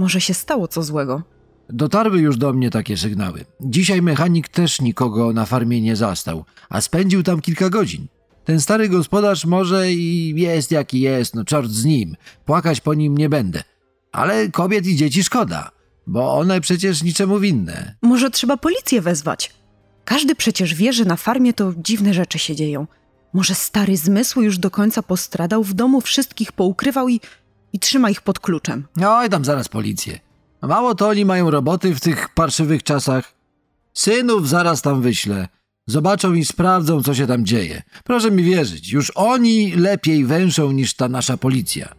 Może 0.00 0.20
się 0.20 0.34
stało 0.34 0.68
co 0.68 0.82
złego. 0.82 1.22
Dotarły 1.68 2.20
już 2.20 2.36
do 2.36 2.52
mnie 2.52 2.70
takie 2.70 2.96
sygnały. 2.96 3.44
Dzisiaj 3.60 4.02
mechanik 4.02 4.48
też 4.48 4.80
nikogo 4.80 5.32
na 5.32 5.46
farmie 5.46 5.80
nie 5.80 5.96
zastał, 5.96 6.44
a 6.68 6.80
spędził 6.80 7.22
tam 7.22 7.40
kilka 7.40 7.70
godzin. 7.70 8.06
Ten 8.44 8.60
stary 8.60 8.88
gospodarz 8.88 9.44
może 9.44 9.92
i 9.92 10.34
jest 10.36 10.70
jaki 10.70 11.00
jest, 11.00 11.34
no 11.34 11.44
czort 11.44 11.70
z 11.70 11.84
nim. 11.84 12.16
Płakać 12.44 12.80
po 12.80 12.94
nim 12.94 13.18
nie 13.18 13.28
będę. 13.28 13.62
Ale 14.12 14.48
kobiet 14.48 14.86
i 14.86 14.96
dzieci 14.96 15.24
szkoda, 15.24 15.70
bo 16.06 16.34
one 16.38 16.60
przecież 16.60 17.02
niczemu 17.02 17.38
winne. 17.38 17.94
Może 18.02 18.30
trzeba 18.30 18.56
policję 18.56 19.00
wezwać. 19.00 19.52
Każdy 20.04 20.34
przecież 20.34 20.74
wie, 20.74 20.92
że 20.92 21.04
na 21.04 21.16
farmie 21.16 21.52
to 21.52 21.72
dziwne 21.76 22.14
rzeczy 22.14 22.38
się 22.38 22.56
dzieją. 22.56 22.86
Może 23.32 23.54
stary 23.54 23.96
zmysł 23.96 24.42
już 24.42 24.58
do 24.58 24.70
końca 24.70 25.02
postradał, 25.02 25.64
w 25.64 25.74
domu 25.74 26.00
wszystkich 26.00 26.52
poukrywał 26.52 27.08
i, 27.08 27.20
i 27.72 27.78
trzyma 27.78 28.10
ich 28.10 28.20
pod 28.20 28.38
kluczem. 28.38 28.86
Oj, 29.06 29.28
tam 29.28 29.44
zaraz 29.44 29.68
policję. 29.68 30.20
Mało 30.62 30.94
to 30.94 31.08
oni 31.08 31.24
mają 31.24 31.50
roboty 31.50 31.94
w 31.94 32.00
tych 32.00 32.28
parszywych 32.28 32.82
czasach. 32.82 33.34
Synów 33.94 34.48
zaraz 34.48 34.82
tam 34.82 35.02
wyślę. 35.02 35.48
Zobaczą 35.86 36.34
i 36.34 36.44
sprawdzą, 36.44 37.02
co 37.02 37.14
się 37.14 37.26
tam 37.26 37.46
dzieje. 37.46 37.82
Proszę 38.04 38.30
mi 38.30 38.42
wierzyć, 38.42 38.92
już 38.92 39.12
oni 39.14 39.72
lepiej 39.72 40.24
węszą 40.24 40.72
niż 40.72 40.94
ta 40.94 41.08
nasza 41.08 41.36
policja. 41.36 41.94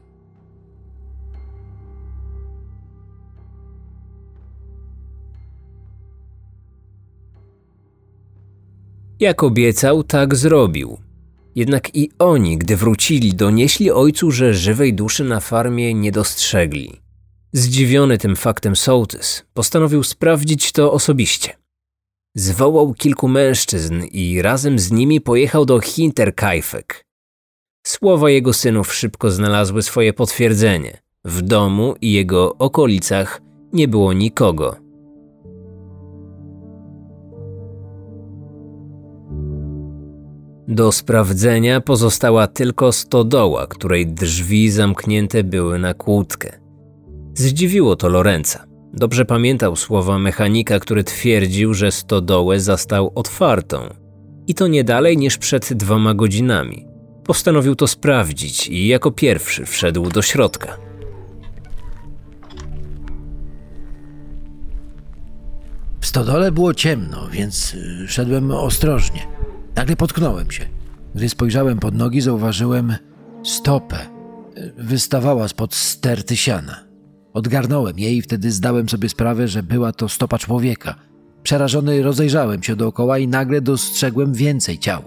Jak 9.20 9.44
obiecał, 9.44 10.04
tak 10.04 10.36
zrobił. 10.36 10.98
Jednak 11.56 11.96
i 11.96 12.12
oni, 12.20 12.58
gdy 12.58 12.76
wrócili, 12.76 13.34
donieśli 13.34 13.92
ojcu, 13.92 14.32
że 14.32 14.54
żywej 14.54 14.94
duszy 14.94 15.24
na 15.24 15.40
farmie 15.40 15.94
nie 15.94 16.12
dostrzegli. 16.12 17.02
Zdziwiony 17.54 18.18
tym 18.18 18.36
faktem 18.36 18.76
sołtys 18.76 19.44
postanowił 19.54 20.04
sprawdzić 20.04 20.72
to 20.72 20.94
osobiście. 20.94 21.58
Zwołał 22.36 22.94
kilku 22.94 23.28
mężczyzn 23.28 24.04
i 24.12 24.42
razem 24.42 24.80
z 24.80 24.92
nimi 24.92 25.22
pojechał 25.22 25.66
do 25.66 25.80
Hinterkaifeck. 25.80 27.04
Słowa 27.88 28.30
jego 28.30 28.54
synów 28.54 28.94
szybko 28.94 29.32
znalazły 29.32 29.82
swoje 29.82 30.14
potwierdzenie. 30.14 31.02
W 31.26 31.42
domu 31.42 31.96
i 32.02 32.12
jego 32.12 32.58
okolicach 32.58 33.42
nie 33.74 33.88
było 33.88 34.14
nikogo. 34.14 34.91
Do 40.68 40.92
sprawdzenia 40.92 41.82
pozostała 41.82 42.48
tylko 42.48 42.92
stodoła, 42.92 43.68
której 43.68 44.08
drzwi 44.08 44.72
zamknięte 44.72 45.44
były 45.44 45.80
na 45.80 45.94
kłódkę. 45.94 46.60
Zdziwiło 47.34 47.96
to 47.96 48.10
Lorenza. 48.10 48.66
Dobrze 48.94 49.26
pamiętał 49.26 49.76
słowa 49.76 50.20
mechanika, 50.20 50.80
który 50.80 51.04
twierdził, 51.04 51.74
że 51.74 51.92
stodołę 51.92 52.60
zastał 52.60 53.12
otwartą. 53.16 53.78
I 54.48 54.56
to 54.56 54.68
nie 54.68 54.84
dalej 54.84 55.18
niż 55.18 55.38
przed 55.38 55.74
dwoma 55.74 56.14
godzinami. 56.14 56.88
postanowił 57.24 57.76
to 57.76 57.88
sprawdzić 57.88 58.68
i 58.68 58.88
jako 58.88 59.12
pierwszy 59.12 59.66
wszedł 59.66 60.10
do 60.10 60.22
środka. 60.22 60.78
W 66.00 66.06
stodole 66.06 66.52
było 66.52 66.74
ciemno, 66.74 67.28
więc 67.32 67.74
y, 67.74 68.08
szedłem 68.08 68.52
ostrożnie. 68.52 69.41
Nagle 69.76 69.96
potknąłem 69.96 70.52
się. 70.52 70.66
Gdy 71.16 71.30
spojrzałem 71.30 71.80
pod 71.80 71.96
nogi, 71.96 72.22
zauważyłem 72.22 72.96
stopę. 73.44 73.98
Wystawała 74.78 75.48
spod 75.48 75.76
sterty 75.76 76.38
siana. 76.38 76.84
Odgarnąłem 77.34 78.00
jej 78.00 78.18
i 78.18 78.22
wtedy 78.22 78.52
zdałem 78.52 78.90
sobie 78.90 79.10
sprawę, 79.10 79.48
że 79.48 79.64
była 79.64 79.92
to 79.92 80.10
stopa 80.10 80.38
człowieka. 80.38 80.96
Przerażony 81.44 82.04
rozejrzałem 82.04 82.64
się 82.64 82.76
dookoła 82.76 83.18
i 83.18 83.28
nagle 83.28 83.62
dostrzegłem 83.62 84.34
więcej 84.34 84.80
ciał. 84.80 85.02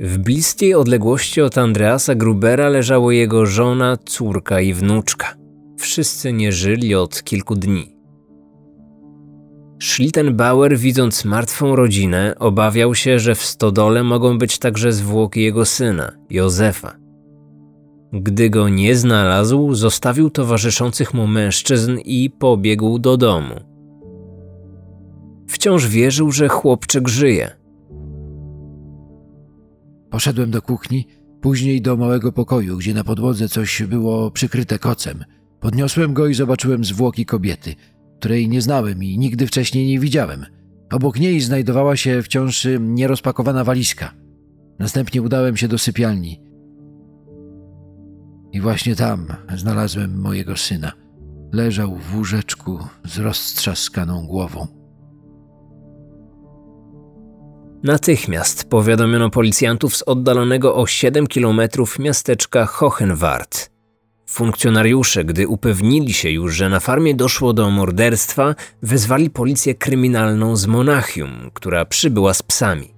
W 0.00 0.18
bliskiej 0.18 0.74
odległości 0.74 1.40
od 1.40 1.58
Andreasa 1.58 2.14
Grubera 2.14 2.68
leżało 2.68 3.10
jego 3.10 3.46
żona, 3.46 3.96
córka 4.04 4.60
i 4.60 4.74
wnuczka. 4.74 5.36
Wszyscy 5.78 6.32
nie 6.32 6.52
żyli 6.52 6.94
od 6.94 7.22
kilku 7.22 7.56
dni. 7.56 7.99
Schlittenbauer, 9.82 10.78
widząc 10.78 11.24
martwą 11.24 11.76
rodzinę, 11.76 12.34
obawiał 12.38 12.94
się, 12.94 13.18
że 13.18 13.34
w 13.34 13.44
stodole 13.44 14.02
mogą 14.02 14.38
być 14.38 14.58
także 14.58 14.92
zwłoki 14.92 15.42
jego 15.42 15.64
syna, 15.64 16.12
Józefa. 16.30 16.96
Gdy 18.12 18.50
go 18.50 18.68
nie 18.68 18.96
znalazł, 18.96 19.74
zostawił 19.74 20.30
towarzyszących 20.30 21.14
mu 21.14 21.26
mężczyzn 21.26 21.98
i 22.04 22.30
pobiegł 22.30 22.98
do 22.98 23.16
domu. 23.16 23.54
Wciąż 25.48 25.86
wierzył, 25.86 26.32
że 26.32 26.48
chłopczyk 26.48 27.08
żyje. 27.08 27.50
Poszedłem 30.10 30.50
do 30.50 30.62
kuchni, 30.62 31.06
później 31.40 31.82
do 31.82 31.96
małego 31.96 32.32
pokoju, 32.32 32.76
gdzie 32.76 32.94
na 32.94 33.04
podłodze 33.04 33.48
coś 33.48 33.82
było 33.82 34.30
przykryte 34.30 34.78
kocem. 34.78 35.24
Podniosłem 35.60 36.14
go 36.14 36.26
i 36.26 36.34
zobaczyłem 36.34 36.84
zwłoki 36.84 37.26
kobiety, 37.26 37.74
której 38.20 38.48
nie 38.48 38.62
znałem 38.62 39.02
i 39.02 39.18
nigdy 39.18 39.46
wcześniej 39.46 39.86
nie 39.86 39.98
widziałem. 39.98 40.46
Obok 40.92 41.20
niej 41.20 41.40
znajdowała 41.40 41.96
się 41.96 42.22
wciąż 42.22 42.66
nierozpakowana 42.80 43.64
walizka. 43.64 44.14
Następnie 44.78 45.22
udałem 45.22 45.56
się 45.56 45.68
do 45.68 45.78
sypialni. 45.78 46.40
I 48.52 48.60
właśnie 48.60 48.96
tam 48.96 49.26
znalazłem 49.56 50.20
mojego 50.20 50.56
syna. 50.56 50.92
Leżał 51.52 51.96
w 51.96 52.16
łóżeczku 52.16 52.78
z 53.04 53.18
roztrzaskaną 53.18 54.26
głową. 54.26 54.66
Natychmiast 57.82 58.70
powiadomiono 58.70 59.30
policjantów 59.30 59.96
z 59.96 60.02
oddalonego 60.02 60.76
o 60.76 60.86
7 60.86 61.26
kilometrów 61.26 61.98
miasteczka 61.98 62.66
Hohenwart. 62.66 63.69
Funkcjonariusze, 64.30 65.24
gdy 65.24 65.48
upewnili 65.48 66.12
się 66.12 66.30
już, 66.30 66.54
że 66.54 66.68
na 66.68 66.80
farmie 66.80 67.14
doszło 67.14 67.52
do 67.52 67.70
morderstwa, 67.70 68.54
wezwali 68.82 69.30
policję 69.30 69.74
kryminalną 69.74 70.56
z 70.56 70.66
Monachium, 70.66 71.50
która 71.54 71.84
przybyła 71.84 72.34
z 72.34 72.42
psami. 72.42 72.88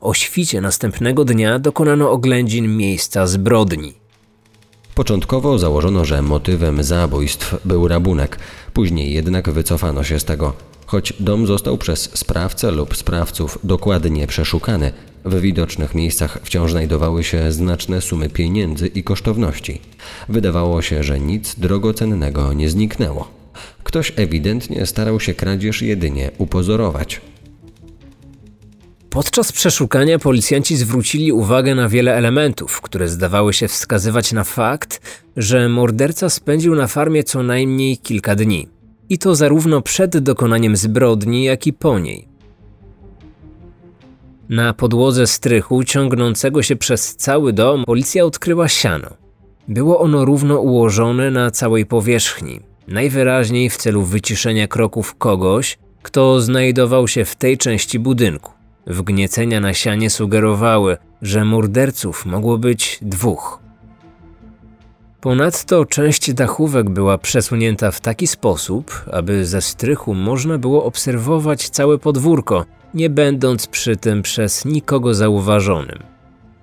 O 0.00 0.14
świcie 0.14 0.60
następnego 0.60 1.24
dnia 1.24 1.58
dokonano 1.58 2.10
oględzin 2.10 2.76
miejsca 2.76 3.26
zbrodni. 3.26 3.94
Początkowo 4.94 5.58
założono, 5.58 6.04
że 6.04 6.22
motywem 6.22 6.82
zabójstw 6.82 7.54
był 7.64 7.88
rabunek, 7.88 8.38
później 8.72 9.12
jednak 9.12 9.50
wycofano 9.50 10.04
się 10.04 10.20
z 10.20 10.24
tego. 10.24 10.52
Choć 10.86 11.12
dom 11.20 11.46
został 11.46 11.78
przez 11.78 12.18
sprawcę 12.18 12.70
lub 12.70 12.96
sprawców 12.96 13.58
dokładnie 13.64 14.26
przeszukany, 14.26 14.92
w 15.24 15.40
widocznych 15.40 15.94
miejscach 15.94 16.38
wciąż 16.42 16.70
znajdowały 16.70 17.24
się 17.24 17.52
znaczne 17.52 18.00
sumy 18.00 18.28
pieniędzy 18.28 18.86
i 18.86 19.02
kosztowności. 19.02 19.80
Wydawało 20.28 20.82
się, 20.82 21.02
że 21.02 21.20
nic 21.20 21.54
drogocennego 21.54 22.52
nie 22.52 22.70
zniknęło. 22.70 23.28
Ktoś 23.84 24.12
ewidentnie 24.16 24.86
starał 24.86 25.20
się 25.20 25.34
kradzież 25.34 25.82
jedynie 25.82 26.30
upozorować. 26.38 27.20
Podczas 29.10 29.52
przeszukania 29.52 30.18
policjanci 30.18 30.76
zwrócili 30.76 31.32
uwagę 31.32 31.74
na 31.74 31.88
wiele 31.88 32.16
elementów, 32.16 32.80
które 32.80 33.08
zdawały 33.08 33.52
się 33.52 33.68
wskazywać 33.68 34.32
na 34.32 34.44
fakt, 34.44 35.00
że 35.36 35.68
morderca 35.68 36.30
spędził 36.30 36.74
na 36.74 36.86
farmie 36.86 37.24
co 37.24 37.42
najmniej 37.42 37.98
kilka 37.98 38.34
dni. 38.34 38.68
I 39.08 39.18
to 39.18 39.34
zarówno 39.34 39.82
przed 39.82 40.18
dokonaniem 40.18 40.76
zbrodni, 40.76 41.44
jak 41.44 41.66
i 41.66 41.72
po 41.72 41.98
niej. 41.98 42.28
Na 44.48 44.72
podłodze 44.72 45.26
strychu 45.26 45.84
ciągnącego 45.84 46.62
się 46.62 46.76
przez 46.76 47.16
cały 47.16 47.52
dom 47.52 47.84
policja 47.84 48.24
odkryła 48.24 48.68
siano. 48.68 49.08
Było 49.68 50.00
ono 50.00 50.24
równo 50.24 50.60
ułożone 50.60 51.30
na 51.30 51.50
całej 51.50 51.86
powierzchni, 51.86 52.60
najwyraźniej 52.88 53.70
w 53.70 53.76
celu 53.76 54.02
wyciszenia 54.02 54.68
kroków 54.68 55.14
kogoś, 55.14 55.78
kto 56.02 56.40
znajdował 56.40 57.08
się 57.08 57.24
w 57.24 57.36
tej 57.36 57.58
części 57.58 57.98
budynku. 57.98 58.52
Wgniecenia 58.86 59.60
na 59.60 59.74
sianie 59.74 60.10
sugerowały, 60.10 60.96
że 61.22 61.44
morderców 61.44 62.26
mogło 62.26 62.58
być 62.58 62.98
dwóch. 63.02 63.60
Ponadto 65.20 65.84
część 65.84 66.32
dachówek 66.32 66.90
była 66.90 67.18
przesunięta 67.18 67.90
w 67.90 68.00
taki 68.00 68.26
sposób, 68.26 69.04
aby 69.12 69.46
ze 69.46 69.62
strychu 69.62 70.14
można 70.14 70.58
było 70.58 70.84
obserwować 70.84 71.68
całe 71.68 71.98
podwórko, 71.98 72.64
nie 72.94 73.10
będąc 73.10 73.66
przy 73.66 73.96
tym 73.96 74.22
przez 74.22 74.64
nikogo 74.64 75.14
zauważonym. 75.14 75.98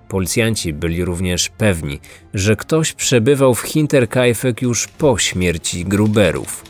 Policjanci 0.08 0.72
byli 0.72 1.04
również 1.04 1.48
pewni, 1.48 2.00
że 2.34 2.56
ktoś 2.56 2.92
przebywał 2.92 3.54
w 3.54 3.60
Hinterkaifeck 3.60 4.62
już 4.62 4.88
po 4.88 5.18
śmierci 5.18 5.84
Gruberów. 5.84 6.64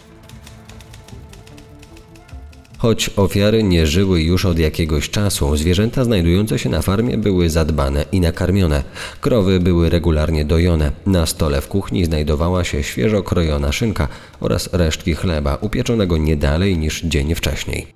Choć 2.79 3.11
ofiary 3.17 3.63
nie 3.63 3.87
żyły 3.87 4.23
już 4.23 4.45
od 4.45 4.59
jakiegoś 4.59 5.11
czasu, 5.11 5.57
zwierzęta 5.57 6.05
znajdujące 6.05 6.59
się 6.59 6.69
na 6.69 6.83
farmie 6.83 7.19
były 7.19 7.51
zadbane 7.51 8.05
i 8.13 8.21
nakarmione. 8.21 8.83
Krowy 9.21 9.61
były 9.61 9.91
regularnie 9.91 10.45
dojone. 10.45 10.93
Na 11.07 11.27
stole 11.27 11.61
w 11.61 11.69
kuchni 11.69 12.05
znajdowała 12.05 12.65
się 12.65 12.83
świeżo 12.83 13.23
krojona 13.23 13.73
szynka 13.73 14.09
oraz 14.41 14.69
resztki 14.73 15.15
chleba 15.15 15.59
upieczonego 15.61 16.17
nie 16.17 16.37
dalej 16.37 16.79
niż 16.79 17.03
dzień 17.03 17.35
wcześniej. 17.35 17.87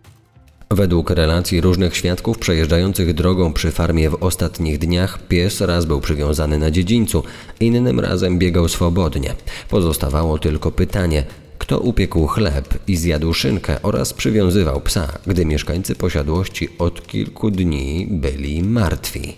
Według 0.74 1.10
relacji 1.10 1.60
różnych 1.60 1.96
świadków 1.96 2.38
przejeżdżających 2.38 3.14
drogą 3.14 3.52
przy 3.52 3.70
farmie 3.70 4.10
w 4.10 4.22
ostatnich 4.22 4.78
dniach, 4.78 5.18
pies 5.28 5.60
raz 5.60 5.84
był 5.84 6.00
przywiązany 6.00 6.58
na 6.58 6.70
dziedzińcu, 6.70 7.22
innym 7.60 8.00
razem 8.00 8.38
biegał 8.38 8.68
swobodnie. 8.68 9.34
Pozostawało 9.68 10.38
tylko 10.38 10.72
pytanie, 10.72 11.24
kto 11.58 11.80
upiekł 11.80 12.26
chleb 12.26 12.78
i 12.86 12.96
zjadł 12.96 13.34
szynkę 13.34 13.82
oraz 13.82 14.12
przywiązywał 14.12 14.80
psa, 14.80 15.18
gdy 15.26 15.44
mieszkańcy 15.44 15.94
posiadłości 15.94 16.68
od 16.78 17.06
kilku 17.06 17.50
dni 17.50 18.06
byli 18.10 18.62
martwi. 18.62 19.36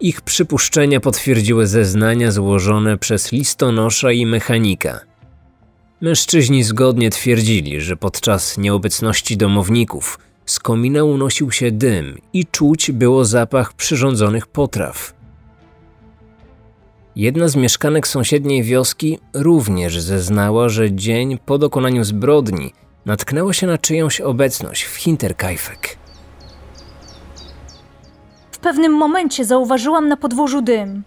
Ich 0.00 0.20
przypuszczenia 0.20 1.00
potwierdziły 1.00 1.66
zeznania 1.66 2.30
złożone 2.30 2.98
przez 2.98 3.32
listonosza 3.32 4.12
i 4.12 4.26
mechanika. 4.26 5.11
Mężczyźni 6.02 6.62
zgodnie 6.62 7.10
twierdzili, 7.10 7.80
że 7.80 7.96
podczas 7.96 8.58
nieobecności 8.58 9.36
domowników 9.36 10.18
z 10.46 10.58
komina 10.58 11.04
unosił 11.04 11.50
się 11.50 11.70
dym 11.70 12.18
i 12.32 12.46
czuć 12.46 12.90
było 12.90 13.24
zapach 13.24 13.72
przyrządzonych 13.72 14.46
potraw. 14.46 15.14
Jedna 17.16 17.48
z 17.48 17.56
mieszkanek 17.56 18.08
sąsiedniej 18.08 18.62
wioski 18.62 19.18
również 19.34 20.00
zeznała, 20.00 20.68
że 20.68 20.92
dzień 20.92 21.38
po 21.46 21.58
dokonaniu 21.58 22.04
zbrodni 22.04 22.72
natknęła 23.06 23.52
się 23.52 23.66
na 23.66 23.78
czyjąś 23.78 24.20
obecność 24.20 24.82
w 24.84 24.96
Hinterkaifeck. 24.96 25.96
W 28.50 28.58
pewnym 28.58 28.92
momencie 28.92 29.44
zauważyłam 29.44 30.08
na 30.08 30.16
podwórzu 30.16 30.62
dym. 30.62 31.02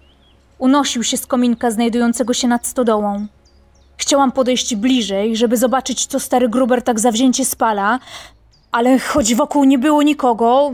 Unosił 0.58 1.03
się 1.03 1.17
z 1.17 1.25
kominka 1.25 1.71
znajdującego 1.71 2.34
się 2.34 2.47
nad 2.47 2.67
stodołą. 2.67 3.27
Chciałam 3.97 4.31
podejść 4.31 4.75
bliżej, 4.75 5.36
żeby 5.36 5.58
zobaczyć, 5.58 6.05
co 6.05 6.19
stary 6.19 6.49
Gruber 6.49 6.81
tak 6.81 6.99
zawzięcie 6.99 7.45
spala, 7.45 7.99
ale 8.71 8.99
choć 8.99 9.36
wokół 9.36 9.63
nie 9.63 9.79
było 9.79 10.03
nikogo, 10.03 10.71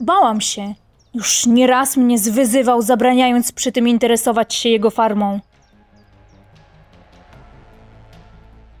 bałam 0.00 0.40
się. 0.40 0.74
Już 1.14 1.46
nieraz 1.46 1.96
mnie 1.96 2.18
zwyzywał, 2.18 2.82
zabraniając 2.82 3.52
przy 3.52 3.72
tym 3.72 3.88
interesować 3.88 4.54
się 4.54 4.68
jego 4.68 4.90
farmą. 4.90 5.40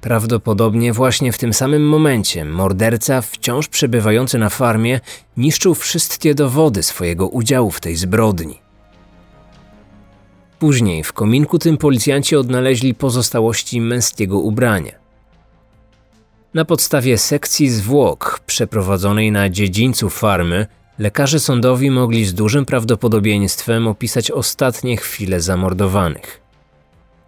Prawdopodobnie 0.00 0.92
właśnie 0.92 1.32
w 1.32 1.38
tym 1.38 1.52
samym 1.52 1.88
momencie 1.88 2.44
morderca, 2.44 3.20
wciąż 3.20 3.68
przebywający 3.68 4.38
na 4.38 4.48
farmie, 4.48 5.00
niszczył 5.36 5.74
wszystkie 5.74 6.34
dowody 6.34 6.82
swojego 6.82 7.28
udziału 7.28 7.70
w 7.70 7.80
tej 7.80 7.96
zbrodni. 7.96 8.65
Później 10.58 11.04
w 11.04 11.12
kominku 11.12 11.58
tym 11.58 11.76
policjanci 11.76 12.36
odnaleźli 12.36 12.94
pozostałości 12.94 13.80
męskiego 13.80 14.38
ubrania. 14.38 14.92
Na 16.54 16.64
podstawie 16.64 17.18
sekcji 17.18 17.70
zwłok 17.70 18.40
przeprowadzonej 18.46 19.32
na 19.32 19.48
dziedzińcu 19.48 20.10
farmy, 20.10 20.66
lekarze 20.98 21.40
sądowi 21.40 21.90
mogli 21.90 22.24
z 22.24 22.34
dużym 22.34 22.66
prawdopodobieństwem 22.66 23.88
opisać 23.88 24.30
ostatnie 24.30 24.96
chwile 24.96 25.40
zamordowanych. 25.40 26.40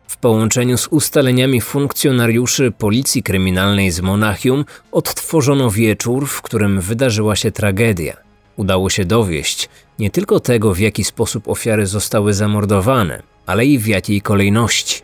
W 0.06 0.16
połączeniu 0.16 0.78
z 0.78 0.86
ustaleniami 0.86 1.60
funkcjonariuszy 1.60 2.70
Policji 2.70 3.22
Kryminalnej 3.22 3.90
z 3.90 4.00
Monachium 4.00 4.64
odtworzono 4.92 5.70
wieczór, 5.70 6.26
w 6.26 6.42
którym 6.42 6.80
wydarzyła 6.80 7.36
się 7.36 7.50
tragedia. 7.50 8.16
Udało 8.56 8.90
się 8.90 9.04
dowieść 9.04 9.68
nie 9.98 10.10
tylko 10.10 10.40
tego, 10.40 10.74
w 10.74 10.78
jaki 10.78 11.04
sposób 11.04 11.48
ofiary 11.48 11.86
zostały 11.86 12.34
zamordowane, 12.34 13.22
ale 13.46 13.66
i 13.66 13.78
w 13.78 13.86
jakiej 13.86 14.20
kolejności. 14.20 15.02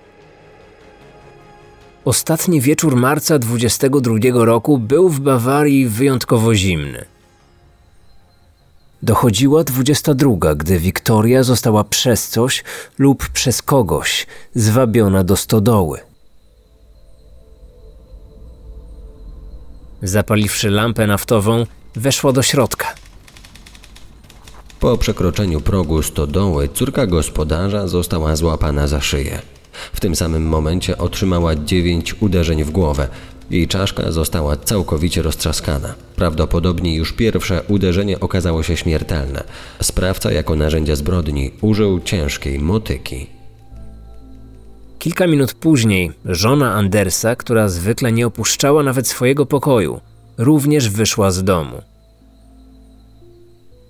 Ostatni 2.05 2.61
wieczór 2.61 2.97
marca 2.97 3.39
22 3.39 4.45
roku 4.45 4.79
był 4.79 5.09
w 5.09 5.21
Bawarii 5.21 5.87
wyjątkowo 5.87 6.55
zimny. 6.55 7.05
Dochodziła 9.03 9.65
22, 9.65 10.55
gdy 10.55 10.79
Wiktoria 10.79 11.43
została 11.43 11.85
przez 11.85 12.29
coś 12.29 12.65
lub 12.99 13.29
przez 13.29 13.63
kogoś 13.63 14.27
zwabiona 14.55 15.25
do 15.25 15.37
stodoły. 15.37 16.01
Zapaliwszy 20.03 20.71
lampę 20.71 21.07
naftową, 21.07 21.67
weszła 21.95 22.33
do 22.33 22.43
środka. 22.43 23.04
Po 24.85 24.99
przekroczeniu 24.99 25.61
progu 25.61 26.03
stodoły 26.03 26.69
córka 26.75 27.07
gospodarza 27.07 27.89
została 27.89 28.37
złapana 28.37 28.87
za 28.87 29.01
szyję. 29.01 29.43
W 29.93 30.01
tym 30.01 30.17
samym 30.17 30.47
momencie 30.49 30.99
otrzymała 30.99 31.57
dziewięć 31.57 32.23
uderzeń 32.23 32.65
w 32.65 32.71
głowę. 32.71 33.09
Jej 33.51 33.69
czaszka 33.69 34.13
została 34.13 34.57
całkowicie 34.57 35.23
roztrzaskana. 35.23 35.95
Prawdopodobnie 36.17 36.97
już 36.97 37.13
pierwsze 37.13 37.63
uderzenie 37.69 38.21
okazało 38.21 38.63
się 38.63 38.77
śmiertelne. 38.77 39.45
Sprawca 39.83 40.33
jako 40.33 40.57
narzędzia 40.57 40.97
zbrodni 40.97 41.51
użył 41.61 42.01
ciężkiej 42.01 42.59
motyki. 42.59 43.27
Kilka 44.99 45.27
minut 45.27 45.55
później 45.55 46.13
żona 46.25 46.75
Andersa, 46.75 47.37
która 47.37 47.69
zwykle 47.69 48.13
nie 48.13 48.27
opuszczała 48.27 48.83
nawet 48.83 49.09
swojego 49.09 49.47
pokoju, 49.47 50.01
również 50.39 50.89
wyszła 50.91 51.31
z 51.31 51.45
domu. 51.45 51.94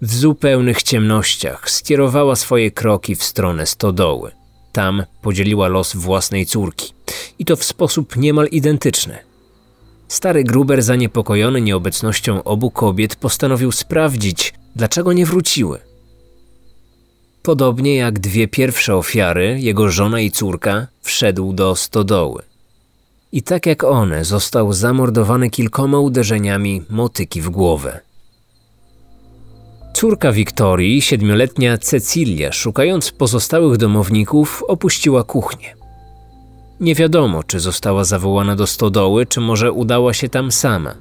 W 0.04 0.14
zupełnych 0.14 0.82
ciemnościach 0.82 1.70
skierowała 1.70 2.36
swoje 2.36 2.70
kroki 2.70 3.14
w 3.14 3.24
stronę 3.24 3.66
stodoły. 3.66 4.30
Tam 4.72 5.04
podzieliła 5.22 5.68
los 5.68 5.96
własnej 5.96 6.46
córki. 6.46 6.92
I 7.38 7.44
to 7.44 7.56
w 7.56 7.64
sposób 7.64 8.16
niemal 8.16 8.46
identyczny. 8.46 9.18
Stary 10.08 10.44
Gruber, 10.44 10.82
zaniepokojony 10.82 11.60
nieobecnością 11.60 12.44
obu 12.44 12.70
kobiet, 12.70 13.16
postanowił 13.16 13.72
sprawdzić, 13.72 14.54
dlaczego 14.76 15.12
nie 15.12 15.26
wróciły. 15.26 15.78
Podobnie 17.42 17.96
jak 17.96 18.18
dwie 18.18 18.48
pierwsze 18.48 18.96
ofiary, 18.96 19.60
jego 19.60 19.90
żona 19.90 20.20
i 20.20 20.30
córka, 20.30 20.86
wszedł 21.02 21.52
do 21.52 21.76
stodoły. 21.76 22.42
I 23.32 23.42
tak 23.42 23.66
jak 23.66 23.84
one, 23.84 24.24
został 24.24 24.72
zamordowany 24.72 25.50
kilkoma 25.50 25.98
uderzeniami 25.98 26.82
motyki 26.90 27.40
w 27.42 27.50
głowę. 27.50 28.00
Córka 29.94 30.32
Wiktorii, 30.32 31.02
siedmioletnia 31.02 31.78
Cecilia, 31.78 32.52
szukając 32.52 33.12
pozostałych 33.12 33.76
domowników, 33.76 34.62
opuściła 34.68 35.24
kuchnię. 35.24 35.74
Nie 36.80 36.94
wiadomo, 36.94 37.42
czy 37.42 37.60
została 37.60 38.04
zawołana 38.04 38.56
do 38.56 38.66
stodoły, 38.66 39.26
czy 39.26 39.40
może 39.40 39.72
udała 39.72 40.14
się 40.14 40.28
tam 40.28 40.52
sama. 40.52 40.94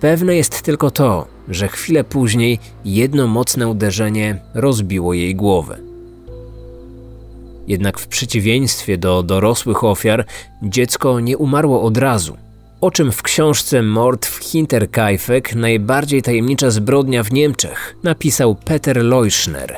Pewne 0.00 0.36
jest 0.36 0.62
tylko 0.62 0.90
to, 0.90 1.26
że 1.48 1.68
chwilę 1.68 2.04
później 2.04 2.58
jedno 2.84 3.26
mocne 3.26 3.68
uderzenie 3.68 4.42
rozbiło 4.54 5.14
jej 5.14 5.34
głowę. 5.34 5.78
Jednak 7.66 7.98
w 7.98 8.08
przeciwieństwie 8.08 8.98
do 8.98 9.22
dorosłych 9.22 9.84
ofiar, 9.84 10.26
dziecko 10.62 11.20
nie 11.20 11.38
umarło 11.38 11.82
od 11.82 11.96
razu– 11.96 12.36
o 12.80 12.90
czym 12.90 13.12
w 13.12 13.22
książce 13.22 13.82
Mord 13.82 14.26
Hinterkaifeck 14.26 15.54
najbardziej 15.54 16.22
tajemnicza 16.22 16.70
zbrodnia 16.70 17.22
w 17.22 17.32
Niemczech 17.32 17.96
napisał 18.02 18.54
Peter 18.54 18.96
Leuschner. 19.04 19.76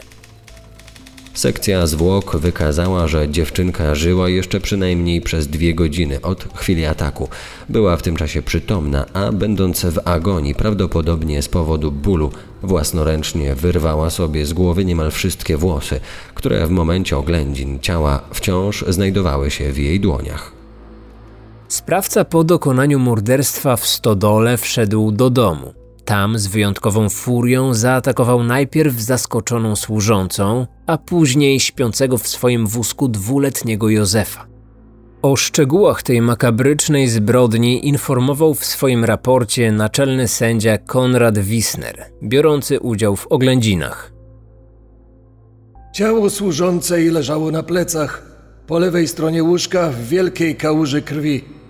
Sekcja 1.34 1.86
zwłok 1.86 2.36
wykazała, 2.36 3.08
że 3.08 3.28
dziewczynka 3.28 3.94
żyła 3.94 4.28
jeszcze 4.28 4.60
przynajmniej 4.60 5.20
przez 5.20 5.48
dwie 5.48 5.74
godziny 5.74 6.20
od 6.20 6.48
chwili 6.54 6.86
ataku. 6.86 7.28
Była 7.68 7.96
w 7.96 8.02
tym 8.02 8.16
czasie 8.16 8.42
przytomna, 8.42 9.06
a 9.12 9.32
będąc 9.32 9.84
w 9.84 9.98
agonii, 10.04 10.54
prawdopodobnie 10.54 11.42
z 11.42 11.48
powodu 11.48 11.92
bólu, 11.92 12.32
własnoręcznie 12.62 13.54
wyrwała 13.54 14.10
sobie 14.10 14.46
z 14.46 14.52
głowy 14.52 14.84
niemal 14.84 15.10
wszystkie 15.10 15.56
włosy, 15.56 16.00
które 16.34 16.66
w 16.66 16.70
momencie 16.70 17.16
oględzin 17.16 17.78
ciała 17.80 18.22
wciąż 18.32 18.84
znajdowały 18.88 19.50
się 19.50 19.72
w 19.72 19.78
jej 19.78 20.00
dłoniach. 20.00 20.61
Sprawca 21.72 22.24
po 22.24 22.44
dokonaniu 22.44 22.98
morderstwa 22.98 23.76
w 23.76 23.86
stodole 23.86 24.56
wszedł 24.56 25.12
do 25.12 25.30
domu. 25.30 25.72
Tam 26.04 26.38
z 26.38 26.46
wyjątkową 26.46 27.08
furią 27.08 27.74
zaatakował 27.74 28.44
najpierw 28.44 29.00
zaskoczoną 29.00 29.76
służącą, 29.76 30.66
a 30.86 30.98
później 30.98 31.60
śpiącego 31.60 32.18
w 32.18 32.28
swoim 32.28 32.66
wózku 32.66 33.08
dwuletniego 33.08 33.88
Józefa. 33.88 34.46
O 35.22 35.36
szczegółach 35.36 36.02
tej 36.02 36.22
makabrycznej 36.22 37.08
zbrodni 37.08 37.88
informował 37.88 38.54
w 38.54 38.64
swoim 38.64 39.04
raporcie 39.04 39.72
naczelny 39.72 40.28
sędzia 40.28 40.78
Konrad 40.78 41.38
Wisner, 41.38 42.04
biorący 42.22 42.80
udział 42.80 43.16
w 43.16 43.26
oględzinach. 43.26 44.12
Ciało 45.94 46.30
służącej 46.30 47.10
leżało 47.10 47.50
na 47.50 47.62
plecach, 47.62 48.22
po 48.66 48.78
lewej 48.78 49.08
stronie 49.08 49.42
łóżka 49.42 49.90
w 49.90 50.08
wielkiej 50.08 50.56
kałuży 50.56 51.02
krwi. 51.02 51.61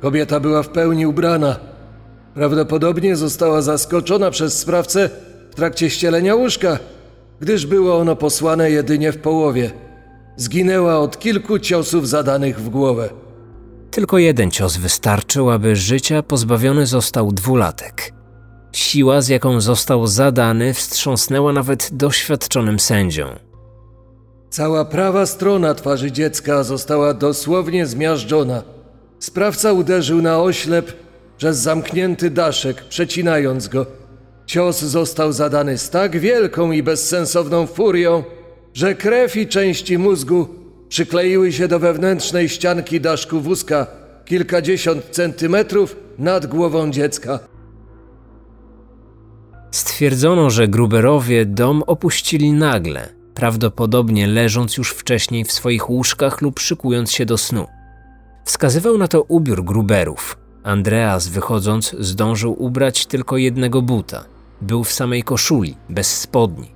Kobieta 0.00 0.40
była 0.40 0.62
w 0.62 0.68
pełni 0.68 1.06
ubrana. 1.06 1.56
Prawdopodobnie 2.34 3.16
została 3.16 3.62
zaskoczona 3.62 4.30
przez 4.30 4.58
sprawcę 4.58 5.10
w 5.50 5.54
trakcie 5.54 5.90
ścielenia 5.90 6.34
łóżka, 6.34 6.78
gdyż 7.40 7.66
było 7.66 7.98
ono 7.98 8.16
posłane 8.16 8.70
jedynie 8.70 9.12
w 9.12 9.18
połowie. 9.18 9.70
Zginęła 10.36 10.98
od 10.98 11.18
kilku 11.18 11.58
ciosów 11.58 12.08
zadanych 12.08 12.60
w 12.60 12.68
głowę. 12.68 13.08
Tylko 13.90 14.18
jeden 14.18 14.50
cios 14.50 14.76
wystarczył, 14.76 15.50
aby 15.50 15.76
życia 15.76 16.22
pozbawiony 16.22 16.86
został 16.86 17.32
dwulatek. 17.32 18.12
Siła, 18.72 19.20
z 19.20 19.28
jaką 19.28 19.60
został 19.60 20.06
zadany, 20.06 20.74
wstrząsnęła 20.74 21.52
nawet 21.52 21.88
doświadczonym 21.92 22.80
sędzią. 22.80 23.26
Cała 24.50 24.84
prawa 24.84 25.26
strona 25.26 25.74
twarzy 25.74 26.12
dziecka 26.12 26.62
została 26.62 27.14
dosłownie 27.14 27.86
zmiażdżona. 27.86 28.62
Sprawca 29.20 29.72
uderzył 29.72 30.22
na 30.22 30.42
oślep 30.42 30.92
przez 31.36 31.58
zamknięty 31.58 32.30
daszek, 32.30 32.84
przecinając 32.88 33.68
go. 33.68 33.86
Cios 34.46 34.80
został 34.80 35.32
zadany 35.32 35.78
z 35.78 35.90
tak 35.90 36.18
wielką 36.18 36.72
i 36.72 36.82
bezsensowną 36.82 37.66
furią, 37.66 38.24
że 38.74 38.94
krew 38.94 39.36
i 39.36 39.46
części 39.46 39.98
mózgu 39.98 40.48
przykleiły 40.88 41.52
się 41.52 41.68
do 41.68 41.78
wewnętrznej 41.78 42.48
ścianki 42.48 43.00
daszku 43.00 43.40
wózka 43.40 43.86
kilkadziesiąt 44.24 45.04
centymetrów 45.10 45.96
nad 46.18 46.46
głową 46.46 46.90
dziecka. 46.90 47.38
Stwierdzono, 49.70 50.50
że 50.50 50.68
Gruberowie 50.68 51.46
dom 51.46 51.82
opuścili 51.86 52.52
nagle, 52.52 53.08
prawdopodobnie 53.34 54.26
leżąc 54.26 54.76
już 54.76 54.90
wcześniej 54.90 55.44
w 55.44 55.52
swoich 55.52 55.90
łóżkach 55.90 56.40
lub 56.40 56.60
szykując 56.60 57.12
się 57.12 57.26
do 57.26 57.38
snu. 57.38 57.66
Wskazywał 58.50 58.98
na 58.98 59.08
to 59.08 59.22
ubiór 59.22 59.64
Gruberów. 59.64 60.38
Andreas, 60.62 61.28
wychodząc, 61.28 61.96
zdążył 61.98 62.62
ubrać 62.62 63.06
tylko 63.06 63.36
jednego 63.36 63.82
buta. 63.82 64.24
Był 64.60 64.84
w 64.84 64.92
samej 64.92 65.22
koszuli, 65.22 65.76
bez 65.88 66.20
spodni. 66.20 66.72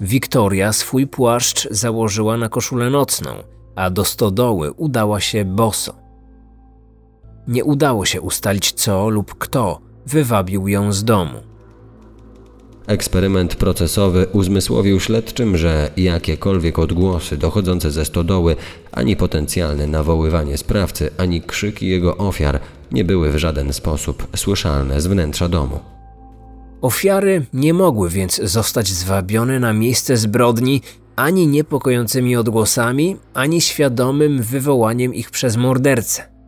Wiktoria 0.00 0.72
swój 0.72 1.06
płaszcz 1.06 1.68
założyła 1.70 2.36
na 2.36 2.48
koszulę 2.48 2.90
nocną, 2.90 3.30
a 3.76 3.90
do 3.90 4.04
stodoły 4.04 4.72
udała 4.72 5.20
się 5.20 5.44
boso. 5.44 5.94
Nie 7.48 7.64
udało 7.64 8.04
się 8.04 8.20
ustalić 8.20 8.72
co 8.72 9.08
lub 9.08 9.34
kto 9.34 9.80
wywabił 10.06 10.68
ją 10.68 10.92
z 10.92 11.04
domu. 11.04 11.38
Eksperyment 12.86 13.56
procesowy 13.56 14.26
uzmysłowił 14.32 15.00
śledczym, 15.00 15.56
że 15.56 15.90
jakiekolwiek 15.96 16.78
odgłosy 16.78 17.36
dochodzące 17.36 17.90
ze 17.90 18.04
stodoły, 18.04 18.56
ani 18.92 19.16
potencjalne 19.16 19.86
nawoływanie 19.86 20.58
sprawcy, 20.58 21.10
ani 21.16 21.42
krzyki 21.42 21.88
jego 21.88 22.16
ofiar 22.16 22.60
nie 22.92 23.04
były 23.04 23.32
w 23.32 23.36
żaden 23.36 23.72
sposób 23.72 24.26
słyszalne 24.36 25.00
z 25.00 25.06
wnętrza 25.06 25.48
domu. 25.48 25.80
Ofiary 26.82 27.46
nie 27.52 27.74
mogły 27.74 28.10
więc 28.10 28.40
zostać 28.44 28.88
zwabione 28.88 29.60
na 29.60 29.72
miejsce 29.72 30.16
zbrodni 30.16 30.82
ani 31.16 31.46
niepokojącymi 31.46 32.36
odgłosami, 32.36 33.16
ani 33.34 33.60
świadomym 33.60 34.42
wywołaniem 34.42 35.14
ich 35.14 35.30
przez 35.30 35.56
mordercę. 35.56 36.39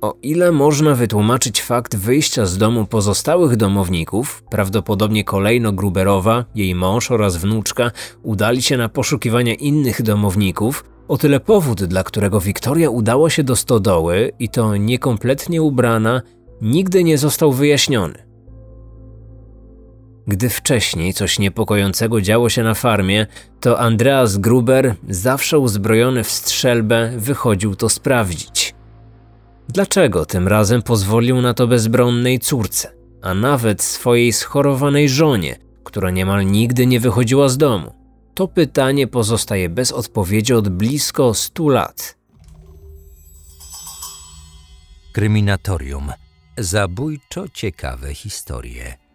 O 0.00 0.14
ile 0.22 0.52
można 0.52 0.94
wytłumaczyć 0.94 1.62
fakt 1.62 1.96
wyjścia 1.96 2.46
z 2.46 2.58
domu 2.58 2.86
pozostałych 2.86 3.56
domowników, 3.56 4.42
prawdopodobnie 4.50 5.24
kolejno 5.24 5.72
Gruberowa, 5.72 6.44
jej 6.54 6.74
mąż 6.74 7.10
oraz 7.10 7.36
wnuczka 7.36 7.90
udali 8.22 8.62
się 8.62 8.76
na 8.76 8.88
poszukiwania 8.88 9.54
innych 9.54 10.02
domowników, 10.02 10.84
o 11.08 11.18
tyle 11.18 11.40
powód, 11.40 11.84
dla 11.84 12.04
którego 12.04 12.40
Wiktoria 12.40 12.90
udała 12.90 13.30
się 13.30 13.44
do 13.44 13.56
stodoły 13.56 14.32
i 14.38 14.48
to 14.48 14.76
niekompletnie 14.76 15.62
ubrana, 15.62 16.22
nigdy 16.62 17.04
nie 17.04 17.18
został 17.18 17.52
wyjaśniony. 17.52 18.30
Gdy 20.26 20.48
wcześniej 20.48 21.14
coś 21.14 21.38
niepokojącego 21.38 22.20
działo 22.20 22.48
się 22.48 22.62
na 22.62 22.74
farmie, 22.74 23.26
to 23.60 23.80
Andreas 23.80 24.36
Gruber, 24.36 24.94
zawsze 25.08 25.58
uzbrojony 25.58 26.24
w 26.24 26.30
strzelbę, 26.30 27.12
wychodził 27.16 27.74
to 27.74 27.88
sprawdzić. 27.88 28.69
Dlaczego 29.72 30.26
tym 30.26 30.48
razem 30.48 30.82
pozwolił 30.82 31.40
na 31.40 31.54
to 31.54 31.66
bezbronnej 31.66 32.38
córce, 32.38 32.92
a 33.22 33.34
nawet 33.34 33.82
swojej 33.82 34.32
schorowanej 34.32 35.08
żonie, 35.08 35.56
która 35.84 36.10
niemal 36.10 36.46
nigdy 36.46 36.86
nie 36.86 37.00
wychodziła 37.00 37.48
z 37.48 37.58
domu? 37.58 37.94
To 38.34 38.48
pytanie 38.48 39.06
pozostaje 39.06 39.68
bez 39.68 39.92
odpowiedzi 39.92 40.54
od 40.54 40.68
blisko 40.68 41.34
100 41.34 41.68
lat. 41.68 42.16
Kryminatorium. 45.12 46.12
Zabójczo 46.58 47.48
ciekawe 47.48 48.14
historie. 48.14 49.09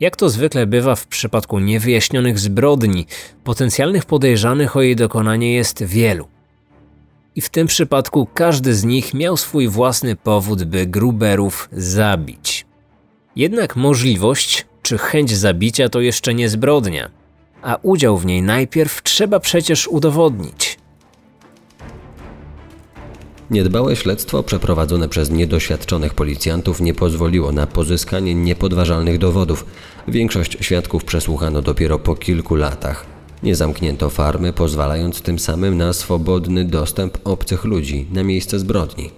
Jak 0.00 0.16
to 0.16 0.28
zwykle 0.28 0.66
bywa 0.66 0.94
w 0.94 1.06
przypadku 1.06 1.58
niewyjaśnionych 1.58 2.38
zbrodni, 2.38 3.06
potencjalnych 3.44 4.04
podejrzanych 4.04 4.76
o 4.76 4.82
jej 4.82 4.96
dokonanie 4.96 5.54
jest 5.54 5.82
wielu. 5.82 6.28
I 7.36 7.40
w 7.40 7.48
tym 7.48 7.66
przypadku 7.66 8.28
każdy 8.34 8.74
z 8.74 8.84
nich 8.84 9.14
miał 9.14 9.36
swój 9.36 9.68
własny 9.68 10.16
powód, 10.16 10.64
by 10.64 10.86
Gruberów 10.86 11.68
zabić. 11.72 12.66
Jednak 13.36 13.76
możliwość 13.76 14.66
czy 14.82 14.98
chęć 14.98 15.36
zabicia 15.36 15.88
to 15.88 16.00
jeszcze 16.00 16.34
nie 16.34 16.48
zbrodnia, 16.48 17.10
a 17.62 17.78
udział 17.82 18.18
w 18.18 18.26
niej 18.26 18.42
najpierw 18.42 19.02
trzeba 19.02 19.40
przecież 19.40 19.88
udowodnić. 19.88 20.77
Niedbałe 23.50 23.96
śledztwo 23.96 24.42
przeprowadzone 24.42 25.08
przez 25.08 25.30
niedoświadczonych 25.30 26.14
policjantów 26.14 26.80
nie 26.80 26.94
pozwoliło 26.94 27.52
na 27.52 27.66
pozyskanie 27.66 28.34
niepodważalnych 28.34 29.18
dowodów. 29.18 29.66
Większość 30.08 30.56
świadków 30.60 31.04
przesłuchano 31.04 31.62
dopiero 31.62 31.98
po 31.98 32.14
kilku 32.14 32.54
latach. 32.54 33.06
Nie 33.42 33.56
zamknięto 33.56 34.10
farmy, 34.10 34.52
pozwalając 34.52 35.22
tym 35.22 35.38
samym 35.38 35.76
na 35.76 35.92
swobodny 35.92 36.64
dostęp 36.64 37.18
obcych 37.24 37.64
ludzi 37.64 38.06
na 38.12 38.22
miejsce 38.22 38.58
zbrodni. 38.58 39.10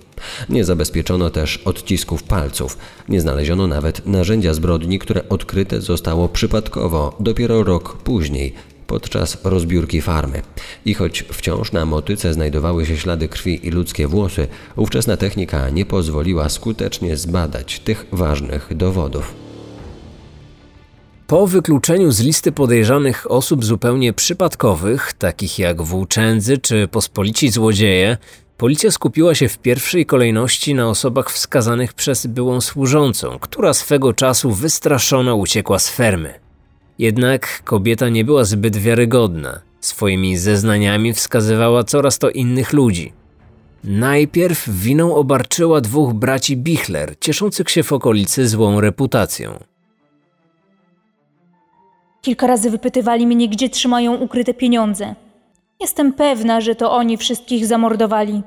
Nie 0.49 0.65
zabezpieczono 0.65 1.31
też 1.31 1.57
odcisków 1.57 2.23
palców. 2.23 2.79
Nie 3.09 3.21
znaleziono 3.21 3.67
nawet 3.67 4.07
narzędzia 4.07 4.55
zbrodni, 4.55 4.99
które 4.99 5.29
odkryte 5.29 5.81
zostało 5.81 6.29
przypadkowo 6.29 7.17
dopiero 7.21 7.65
rok 7.65 7.97
później, 7.97 8.55
podczas 8.91 9.39
rozbiórki 9.45 10.01
farmy. 10.01 10.43
I 10.85 10.95
choć 10.95 11.25
wciąż 11.33 11.73
na 11.73 11.87
motyce 11.87 12.35
znajdowały 12.35 12.87
się 12.87 12.97
ślady 12.97 13.29
krwi 13.29 13.67
i 13.67 13.71
ludzkie 13.71 14.09
włosy, 14.09 14.49
ówczesna 14.77 15.17
technika 15.17 15.71
nie 15.71 15.87
pozwoliła 15.87 16.49
skutecznie 16.49 17.17
zbadać 17.17 17.81
tych 17.81 18.07
ważnych 18.13 18.77
dowodów. 18.77 19.35
Po 21.27 21.47
wykluczeniu 21.47 22.11
z 22.13 22.21
listy 22.21 22.53
podejrzanych 22.53 23.31
osób 23.31 23.65
zupełnie 23.65 24.13
przypadkowych, 24.13 25.13
takich 25.13 25.59
jak 25.59 25.83
włóczędzy 25.83 26.59
czy 26.59 26.89
pospolici 26.89 27.51
złodzieje, 27.51 28.17
policja 28.57 28.91
skupiła 28.91 29.35
się 29.35 29.49
w 29.49 29.59
pierwszej 29.59 30.07
kolejności 30.07 30.75
na 30.75 30.89
osobach 30.89 31.31
wskazanych 31.31 31.93
przez 31.95 32.27
byłą 32.27 32.61
służącą, 32.61 33.39
która 33.39 33.73
swego 33.73 34.13
czasu 34.13 34.51
wystraszona 34.51 35.35
uciekła 35.35 35.79
z 35.79 35.91
fermy. 35.91 36.50
Jednak 37.01 37.63
kobieta 37.65 38.09
nie 38.09 38.25
była 38.25 38.45
zbyt 38.45 38.77
wiarygodna. 38.77 39.61
Swoimi 39.81 40.37
zeznaniami 40.37 41.13
wskazywała 41.13 41.85
coraz 41.85 42.19
to 42.19 42.31
innych 42.31 42.73
ludzi. 42.73 43.13
Najpierw 43.85 44.69
winą 44.69 45.15
obarczyła 45.15 45.81
dwóch 45.81 46.13
braci 46.13 46.57
Bichler, 46.57 47.19
cieszących 47.21 47.71
się 47.71 47.83
w 47.83 47.93
okolicy 47.93 48.49
złą 48.49 48.81
reputacją. 48.81 49.59
Kilka 52.23 52.47
razy 52.47 52.71
wypytywali 52.71 53.27
mnie, 53.27 53.49
gdzie 53.49 53.69
trzymają 53.69 54.15
ukryte 54.15 54.55
pieniądze. 54.55 55.15
Jestem 55.81 56.13
pewna, 56.13 56.61
że 56.61 56.75
to 56.75 56.93
oni 56.93 57.17
wszystkich 57.17 57.67
zamordowali. 57.67 58.43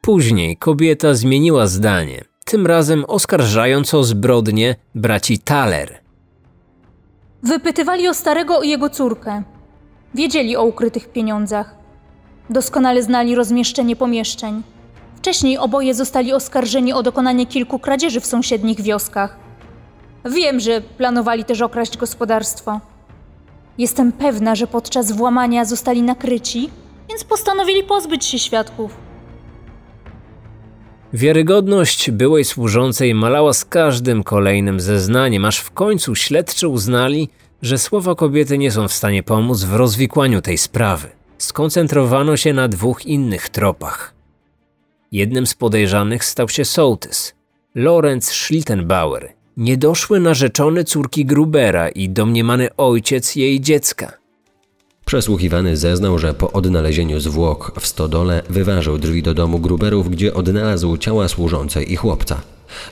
Później 0.00 0.56
kobieta 0.56 1.14
zmieniła 1.14 1.66
zdanie, 1.66 2.24
tym 2.44 2.66
razem 2.66 3.04
oskarżając 3.08 3.94
o 3.94 4.04
zbrodnię 4.04 4.76
braci 4.94 5.38
Thaler. 5.38 5.99
Wypytywali 7.42 8.08
o 8.08 8.14
starego 8.14 8.62
i 8.62 8.68
jego 8.68 8.90
córkę. 8.90 9.42
Wiedzieli 10.14 10.56
o 10.56 10.64
ukrytych 10.64 11.12
pieniądzach. 11.12 11.74
Doskonale 12.50 13.02
znali 13.02 13.34
rozmieszczenie 13.34 13.96
pomieszczeń. 13.96 14.62
Wcześniej 15.16 15.58
oboje 15.58 15.94
zostali 15.94 16.32
oskarżeni 16.32 16.92
o 16.92 17.02
dokonanie 17.02 17.46
kilku 17.46 17.78
kradzieży 17.78 18.20
w 18.20 18.26
sąsiednich 18.26 18.80
wioskach. 18.80 19.36
Wiem, 20.24 20.60
że 20.60 20.80
planowali 20.80 21.44
też 21.44 21.60
okraść 21.60 21.96
gospodarstwo. 21.96 22.80
Jestem 23.78 24.12
pewna, 24.12 24.54
że 24.54 24.66
podczas 24.66 25.12
włamania 25.12 25.64
zostali 25.64 26.02
nakryci, 26.02 26.70
więc 27.08 27.24
postanowili 27.24 27.82
pozbyć 27.82 28.24
się 28.24 28.38
świadków. 28.38 28.96
Wiarygodność 31.12 32.10
byłej 32.10 32.44
służącej 32.44 33.14
malała 33.14 33.52
z 33.52 33.64
każdym 33.64 34.22
kolejnym 34.22 34.80
zeznaniem, 34.80 35.44
aż 35.44 35.58
w 35.58 35.70
końcu 35.70 36.14
śledczy 36.14 36.68
uznali, 36.68 37.28
że 37.62 37.78
słowa 37.78 38.14
kobiety 38.14 38.58
nie 38.58 38.70
są 38.70 38.88
w 38.88 38.92
stanie 38.92 39.22
pomóc 39.22 39.62
w 39.64 39.74
rozwikłaniu 39.74 40.42
tej 40.42 40.58
sprawy. 40.58 41.08
Skoncentrowano 41.38 42.36
się 42.36 42.52
na 42.52 42.68
dwóch 42.68 43.06
innych 43.06 43.48
tropach. 43.48 44.14
Jednym 45.12 45.46
z 45.46 45.54
podejrzanych 45.54 46.24
stał 46.24 46.48
się 46.48 46.64
sołtys, 46.64 47.34
Lorenz 47.74 48.28
Schlittenbauer, 48.28 49.32
niedoszły 49.56 50.20
narzeczony 50.20 50.84
córki 50.84 51.24
Grubera 51.24 51.88
i 51.88 52.08
domniemany 52.08 52.76
ojciec 52.76 53.36
jej 53.36 53.60
dziecka. 53.60 54.19
Przesłuchiwany 55.10 55.76
zeznał, 55.76 56.18
że 56.18 56.34
po 56.34 56.52
odnalezieniu 56.52 57.20
zwłok 57.20 57.80
w 57.80 57.86
stodole 57.86 58.42
wyważył 58.50 58.98
drzwi 58.98 59.22
do 59.22 59.34
domu 59.34 59.58
Gruberów, 59.58 60.10
gdzie 60.10 60.34
odnalazł 60.34 60.96
ciała 60.96 61.28
służącej 61.28 61.92
i 61.92 61.96
chłopca. 61.96 62.40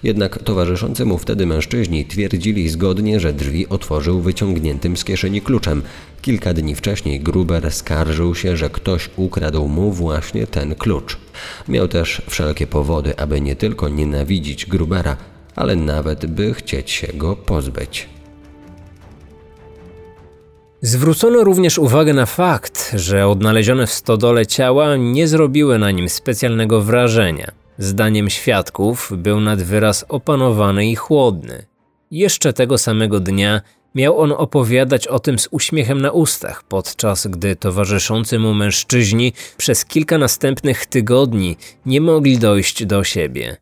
Jednak 0.02 0.42
towarzyszący 0.42 1.04
mu 1.04 1.18
wtedy 1.18 1.46
mężczyźni 1.46 2.04
twierdzili 2.04 2.68
zgodnie, 2.68 3.20
że 3.20 3.33
drzwi 3.33 3.68
otworzył 3.68 4.20
wyciągniętym 4.20 4.96
z 4.96 5.04
kieszeni 5.04 5.40
kluczem. 5.40 5.83
Kilka 6.22 6.54
dni 6.54 6.74
wcześniej 6.74 7.20
Gruber 7.20 7.72
skarżył 7.72 8.35
się, 8.35 8.57
że 8.57 8.70
ktoś 8.70 9.11
ukradł 9.16 9.68
mu 9.68 9.92
właśnie 9.92 10.46
ten 10.46 10.74
klucz. 10.74 11.16
Miał 11.68 11.88
też 11.88 12.22
wszelkie 12.28 12.66
powody, 12.66 13.16
aby 13.16 13.40
nie 13.40 13.57
tylko 13.57 13.88
nienawidzić 13.88 14.66
Grubera, 14.66 15.16
ale 15.57 15.76
nawet 15.76 16.26
by 16.26 16.54
chcieć 16.54 16.90
się 16.90 17.07
go 17.14 17.37
pozbyć. 17.37 18.17
Zwrócono 20.82 21.44
również 21.44 21.78
uwagę 21.78 22.14
na 22.14 22.26
fakt, 22.26 22.92
że 22.94 23.26
odnalezione 23.28 23.86
w 23.86 23.92
stodole 23.92 24.46
ciała 24.46 24.96
nie 24.96 25.28
zrobiły 25.28 25.78
na 25.78 25.90
nim 25.90 26.08
specjalnego 26.08 26.80
wrażenia. 26.80 27.52
Zdaniem 27.78 28.30
świadków 28.30 29.12
był 29.16 29.40
nad 29.40 29.62
wyraz 29.62 30.04
opanowany 30.08 30.86
i 30.86 30.96
chłodny. 30.96 31.66
Jeszcze 32.10 32.52
tego 32.52 32.78
samego 32.78 33.20
dnia 33.20 33.60
miał 33.94 34.18
on 34.18 34.32
opowiadać 34.32 35.08
o 35.08 35.18
tym 35.18 35.38
z 35.38 35.48
uśmiechem 35.50 36.00
na 36.00 36.10
ustach, 36.10 36.62
podczas 36.62 37.26
gdy 37.26 37.56
towarzyszący 37.56 38.38
mu 38.38 38.54
mężczyźni 38.54 39.32
przez 39.56 39.84
kilka 39.84 40.18
następnych 40.18 40.86
tygodni 40.86 41.56
nie 41.86 42.00
mogli 42.00 42.38
dojść 42.38 42.86
do 42.86 43.04
siebie. 43.04 43.56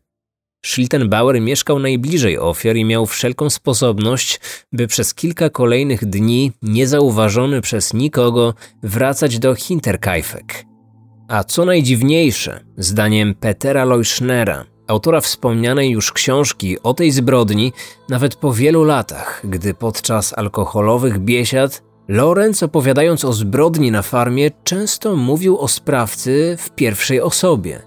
Schlittenbauer 0.65 1.41
mieszkał 1.41 1.79
najbliżej 1.79 2.37
ofiar 2.37 2.75
i 2.75 2.85
miał 2.85 3.05
wszelką 3.05 3.49
sposobność, 3.49 4.39
by 4.71 4.87
przez 4.87 5.13
kilka 5.13 5.49
kolejnych 5.49 6.05
dni, 6.05 6.51
niezauważony 6.61 7.61
przez 7.61 7.93
nikogo, 7.93 8.53
wracać 8.83 9.39
do 9.39 9.55
Hinterkaifeck. 9.55 10.65
A 11.27 11.43
co 11.43 11.65
najdziwniejsze, 11.65 12.59
zdaniem 12.77 13.35
Petera 13.35 13.85
Leuschnera, 13.85 14.65
autora 14.87 15.21
wspomnianej 15.21 15.89
już 15.89 16.11
książki 16.11 16.77
o 16.83 16.93
tej 16.93 17.11
zbrodni, 17.11 17.73
nawet 18.09 18.35
po 18.35 18.53
wielu 18.53 18.83
latach, 18.83 19.41
gdy 19.43 19.73
podczas 19.73 20.37
alkoholowych 20.37 21.19
biesiad 21.19 21.83
Lorenz 22.07 22.63
opowiadając 22.63 23.25
o 23.25 23.33
zbrodni 23.33 23.91
na 23.91 24.01
farmie 24.01 24.51
często 24.63 25.15
mówił 25.15 25.57
o 25.57 25.67
sprawcy 25.67 26.55
w 26.59 26.69
pierwszej 26.69 27.21
osobie. 27.21 27.81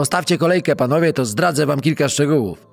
Postawcie 0.00 0.38
kolejkę, 0.38 0.76
panowie, 0.76 1.12
to 1.12 1.24
zdradzę 1.24 1.66
wam 1.66 1.80
kilka 1.80 2.08
szczegółów. 2.08 2.66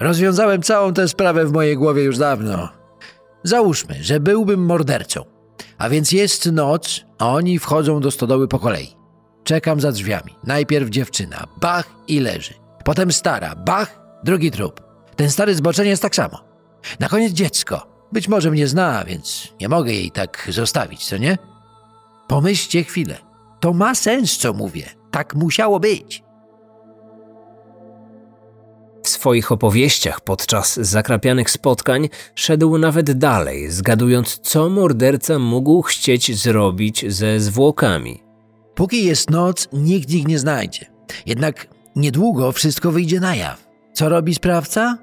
Rozwiązałem 0.00 0.62
całą 0.62 0.94
tę 0.94 1.08
sprawę 1.08 1.46
w 1.46 1.52
mojej 1.52 1.76
głowie 1.76 2.02
już 2.02 2.18
dawno. 2.18 2.68
Załóżmy, 3.42 3.94
że 4.02 4.20
byłbym 4.20 4.66
mordercą. 4.66 5.24
A 5.78 5.88
więc 5.88 6.12
jest 6.12 6.52
noc, 6.52 7.04
a 7.18 7.28
oni 7.28 7.58
wchodzą 7.58 8.00
do 8.00 8.10
stodoły 8.10 8.48
po 8.48 8.58
kolei. 8.58 8.96
Czekam 9.44 9.80
za 9.80 9.92
drzwiami. 9.92 10.34
Najpierw 10.44 10.90
dziewczyna, 10.90 11.46
bach 11.60 11.90
i 12.08 12.20
leży. 12.20 12.54
Potem 12.84 13.12
stara, 13.12 13.56
bach, 13.56 14.00
drugi 14.24 14.50
trup. 14.50 14.80
Ten 15.16 15.30
stary 15.30 15.54
zboczeniec 15.54 16.00
tak 16.00 16.16
samo. 16.16 16.44
Na 17.00 17.08
koniec 17.08 17.32
dziecko. 17.32 17.86
Być 18.12 18.28
może 18.28 18.50
mnie 18.50 18.68
zna, 18.68 19.04
więc 19.04 19.52
nie 19.60 19.68
mogę 19.68 19.92
jej 19.92 20.10
tak 20.10 20.48
zostawić, 20.50 21.06
co 21.06 21.16
nie? 21.16 21.38
Pomyślcie 22.28 22.84
chwilę. 22.84 23.16
To 23.60 23.72
ma 23.72 23.94
sens, 23.94 24.36
co 24.36 24.52
mówię. 24.52 24.86
Tak 25.10 25.34
musiało 25.34 25.80
być. 25.80 26.27
W 29.08 29.10
swoich 29.10 29.52
opowieściach 29.52 30.20
podczas 30.20 30.76
zakrapianych 30.76 31.50
spotkań 31.50 32.08
szedł 32.34 32.78
nawet 32.78 33.12
dalej, 33.12 33.70
zgadując, 33.70 34.38
co 34.38 34.68
morderca 34.68 35.38
mógł 35.38 35.82
chcieć 35.82 36.38
zrobić 36.38 37.12
ze 37.12 37.40
zwłokami. 37.40 38.22
Póki 38.74 39.04
jest 39.04 39.30
noc, 39.30 39.68
nikt 39.72 40.10
ich 40.10 40.28
nie 40.28 40.38
znajdzie. 40.38 40.86
Jednak 41.26 41.66
niedługo 41.96 42.52
wszystko 42.52 42.92
wyjdzie 42.92 43.20
na 43.20 43.36
jaw. 43.36 43.68
Co 43.92 44.08
robi 44.08 44.34
sprawca? 44.34 44.98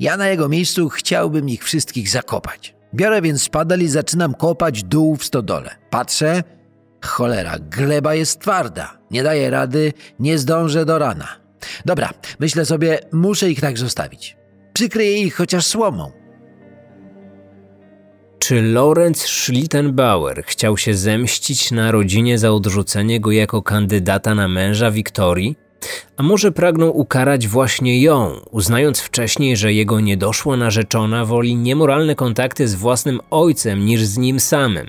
Ja 0.00 0.16
na 0.16 0.28
jego 0.28 0.48
miejscu 0.48 0.88
chciałbym 0.88 1.48
ich 1.48 1.64
wszystkich 1.64 2.08
zakopać. 2.08 2.74
Biorę 2.94 3.22
więc 3.22 3.42
spadel 3.42 3.82
i 3.82 3.88
zaczynam 3.88 4.34
kopać 4.34 4.82
dół 4.82 5.16
w 5.16 5.24
stodole. 5.24 5.70
Patrzę, 5.90 6.42
cholera, 7.04 7.58
gleba 7.58 8.14
jest 8.14 8.40
twarda. 8.40 8.98
Nie 9.10 9.22
daję 9.22 9.50
rady, 9.50 9.92
nie 10.20 10.38
zdążę 10.38 10.84
do 10.84 10.98
rana. 10.98 11.45
Dobra, 11.84 12.10
myślę 12.38 12.64
sobie, 12.64 12.98
muszę 13.12 13.50
ich 13.50 13.60
tak 13.60 13.78
zostawić. 13.78 14.36
Przykryję 14.72 15.18
ich 15.18 15.34
chociaż 15.34 15.66
słomą. 15.66 16.12
Czy 18.38 18.62
Lorenz 18.62 19.22
Schlittenbauer 19.22 20.44
chciał 20.46 20.76
się 20.76 20.94
zemścić 20.94 21.70
na 21.70 21.90
rodzinie 21.90 22.38
za 22.38 22.50
odrzucenie 22.50 23.20
go 23.20 23.30
jako 23.30 23.62
kandydata 23.62 24.34
na 24.34 24.48
męża 24.48 24.90
Wiktorii? 24.90 25.56
A 26.16 26.22
może 26.22 26.52
pragnął 26.52 26.98
ukarać 26.98 27.48
właśnie 27.48 28.00
ją, 28.02 28.40
uznając 28.50 29.00
wcześniej, 29.00 29.56
że 29.56 29.72
jego 29.72 30.00
niedoszła 30.00 30.56
narzeczona 30.56 31.24
woli 31.24 31.56
niemoralne 31.56 32.14
kontakty 32.14 32.68
z 32.68 32.74
własnym 32.74 33.20
ojcem 33.30 33.86
niż 33.86 34.04
z 34.04 34.18
nim 34.18 34.40
samym? 34.40 34.86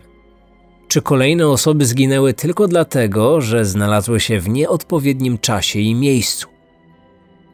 Czy 0.87 1.01
kolejne 1.01 1.47
osoby 1.47 1.85
zginęły 1.85 2.33
tylko 2.33 2.67
dlatego, 2.67 3.41
że 3.41 3.65
znalazły 3.65 4.19
się 4.19 4.39
w 4.39 4.49
nieodpowiednim 4.49 5.37
czasie 5.37 5.79
i 5.79 5.95
miejscu? 5.95 6.57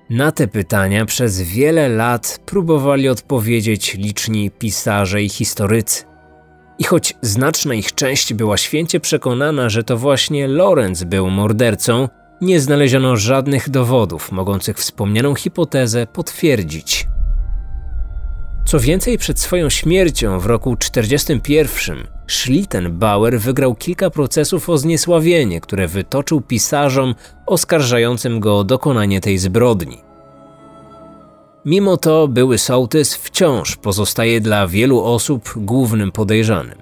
Na 0.09 0.31
te 0.31 0.47
pytania 0.47 1.05
przez 1.05 1.41
wiele 1.41 1.89
lat 1.89 2.39
próbowali 2.45 3.09
odpowiedzieć 3.09 3.93
liczni 3.93 4.51
pisarze 4.51 5.23
i 5.23 5.29
historycy. 5.29 6.03
I 6.79 6.83
choć 6.83 7.13
znaczna 7.21 7.73
ich 7.73 7.95
część 7.95 8.33
była 8.33 8.57
święcie 8.57 8.99
przekonana, 8.99 9.69
że 9.69 9.83
to 9.83 9.97
właśnie 9.97 10.47
Lorenz 10.47 11.03
był 11.03 11.29
mordercą, 11.29 12.09
nie 12.41 12.59
znaleziono 12.59 13.15
żadnych 13.15 13.69
dowodów 13.69 14.31
mogących 14.31 14.77
wspomnianą 14.77 15.35
hipotezę 15.35 16.07
potwierdzić. 16.07 17.07
Co 18.65 18.79
więcej, 18.79 19.17
przed 19.17 19.39
swoją 19.39 19.69
śmiercią 19.69 20.39
w 20.39 20.45
roku 20.45 20.75
1941 20.75 22.12
Schlittenbauer 22.33 23.39
wygrał 23.39 23.75
kilka 23.75 24.09
procesów 24.09 24.69
o 24.69 24.77
zniesławienie, 24.77 25.61
które 25.61 25.87
wytoczył 25.87 26.41
pisarzom 26.41 27.15
oskarżającym 27.45 28.39
go 28.39 28.57
o 28.57 28.63
dokonanie 28.63 29.21
tej 29.21 29.37
zbrodni. 29.37 29.97
Mimo 31.65 31.97
to 31.97 32.27
były 32.27 32.57
sołtys 32.57 33.15
wciąż 33.15 33.75
pozostaje 33.75 34.41
dla 34.41 34.67
wielu 34.67 35.03
osób 35.03 35.53
głównym 35.55 36.11
podejrzanym. 36.11 36.77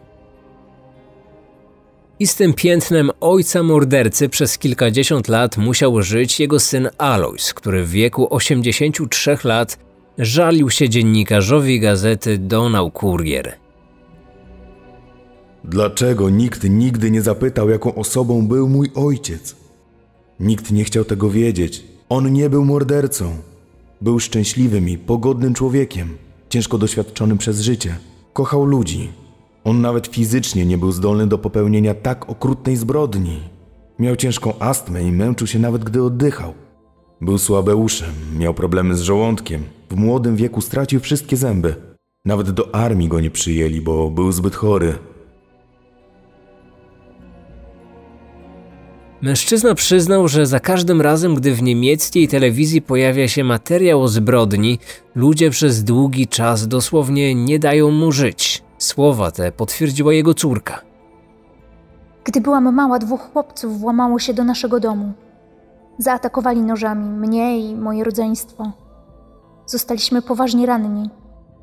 I 2.19 2.27
z 2.27 2.35
tym 2.35 2.53
piętnem 2.53 3.11
ojca 3.21 3.63
mordercy 3.63 4.29
przez 4.29 4.57
kilkadziesiąt 4.57 5.27
lat 5.27 5.57
musiał 5.57 6.01
żyć 6.01 6.39
jego 6.39 6.59
syn 6.59 6.89
Alois, 6.97 7.53
który 7.53 7.83
w 7.83 7.89
wieku 7.89 8.27
83 8.35 9.37
lat 9.43 9.79
żalił 10.17 10.69
się 10.69 10.89
dziennikarzowi 10.89 11.79
gazety 11.79 12.37
Donau 12.37 12.91
Kurier. 12.91 13.60
Dlaczego 15.63 16.29
nikt 16.29 16.69
nigdy 16.69 17.11
nie 17.11 17.21
zapytał, 17.21 17.69
jaką 17.69 17.95
osobą 17.95 18.47
był 18.47 18.69
mój 18.69 18.91
ojciec? 18.95 19.55
Nikt 20.39 20.71
nie 20.71 20.83
chciał 20.83 21.05
tego 21.05 21.29
wiedzieć. 21.29 21.83
On 22.09 22.33
nie 22.33 22.49
był 22.49 22.65
mordercą. 22.65 23.35
Był 24.01 24.19
szczęśliwym 24.19 24.89
i 24.89 24.97
pogodnym 24.97 25.53
człowiekiem, 25.53 26.17
ciężko 26.49 26.77
doświadczonym 26.77 27.37
przez 27.37 27.61
życie. 27.61 27.97
Kochał 28.33 28.65
ludzi. 28.65 29.09
On 29.63 29.81
nawet 29.81 30.07
fizycznie 30.07 30.65
nie 30.65 30.77
był 30.77 30.91
zdolny 30.91 31.27
do 31.27 31.37
popełnienia 31.37 31.93
tak 31.93 32.29
okrutnej 32.29 32.75
zbrodni. 32.75 33.39
Miał 33.99 34.15
ciężką 34.15 34.53
astmę 34.59 35.03
i 35.03 35.11
męczył 35.11 35.47
się 35.47 35.59
nawet 35.59 35.83
gdy 35.83 36.03
oddychał. 36.03 36.53
Był 37.21 37.37
słabeuszem, 37.37 38.13
miał 38.37 38.53
problemy 38.53 38.95
z 38.95 39.01
żołądkiem. 39.01 39.63
W 39.89 39.95
młodym 39.95 40.35
wieku 40.35 40.61
stracił 40.61 40.99
wszystkie 40.99 41.37
zęby. 41.37 41.75
Nawet 42.25 42.51
do 42.51 42.75
armii 42.75 43.07
go 43.07 43.19
nie 43.19 43.31
przyjęli, 43.31 43.81
bo 43.81 44.11
był 44.11 44.31
zbyt 44.31 44.55
chory. 44.55 44.93
Mężczyzna 49.21 49.75
przyznał, 49.75 50.27
że 50.27 50.45
za 50.45 50.59
każdym 50.59 51.01
razem, 51.01 51.35
gdy 51.35 51.53
w 51.53 51.63
niemieckiej 51.63 52.27
telewizji 52.27 52.81
pojawia 52.81 53.27
się 53.27 53.43
materiał 53.43 54.01
o 54.01 54.07
zbrodni, 54.07 54.79
ludzie 55.15 55.49
przez 55.49 55.83
długi 55.83 56.27
czas 56.27 56.67
dosłownie 56.67 57.35
nie 57.35 57.59
dają 57.59 57.91
mu 57.91 58.11
żyć. 58.11 58.63
Słowa 58.77 59.31
te 59.31 59.51
potwierdziła 59.51 60.13
jego 60.13 60.33
córka. 60.33 60.81
Gdy 62.23 62.41
byłam 62.41 62.75
mała, 62.75 62.99
dwóch 62.99 63.21
chłopców 63.33 63.79
włamało 63.79 64.19
się 64.19 64.33
do 64.33 64.43
naszego 64.43 64.79
domu. 64.79 65.13
Zaatakowali 65.97 66.61
nożami 66.61 67.09
mnie 67.09 67.59
i 67.59 67.75
moje 67.75 68.03
rodzeństwo. 68.03 68.71
Zostaliśmy 69.65 70.21
poważnie 70.21 70.65
ranni. 70.65 71.09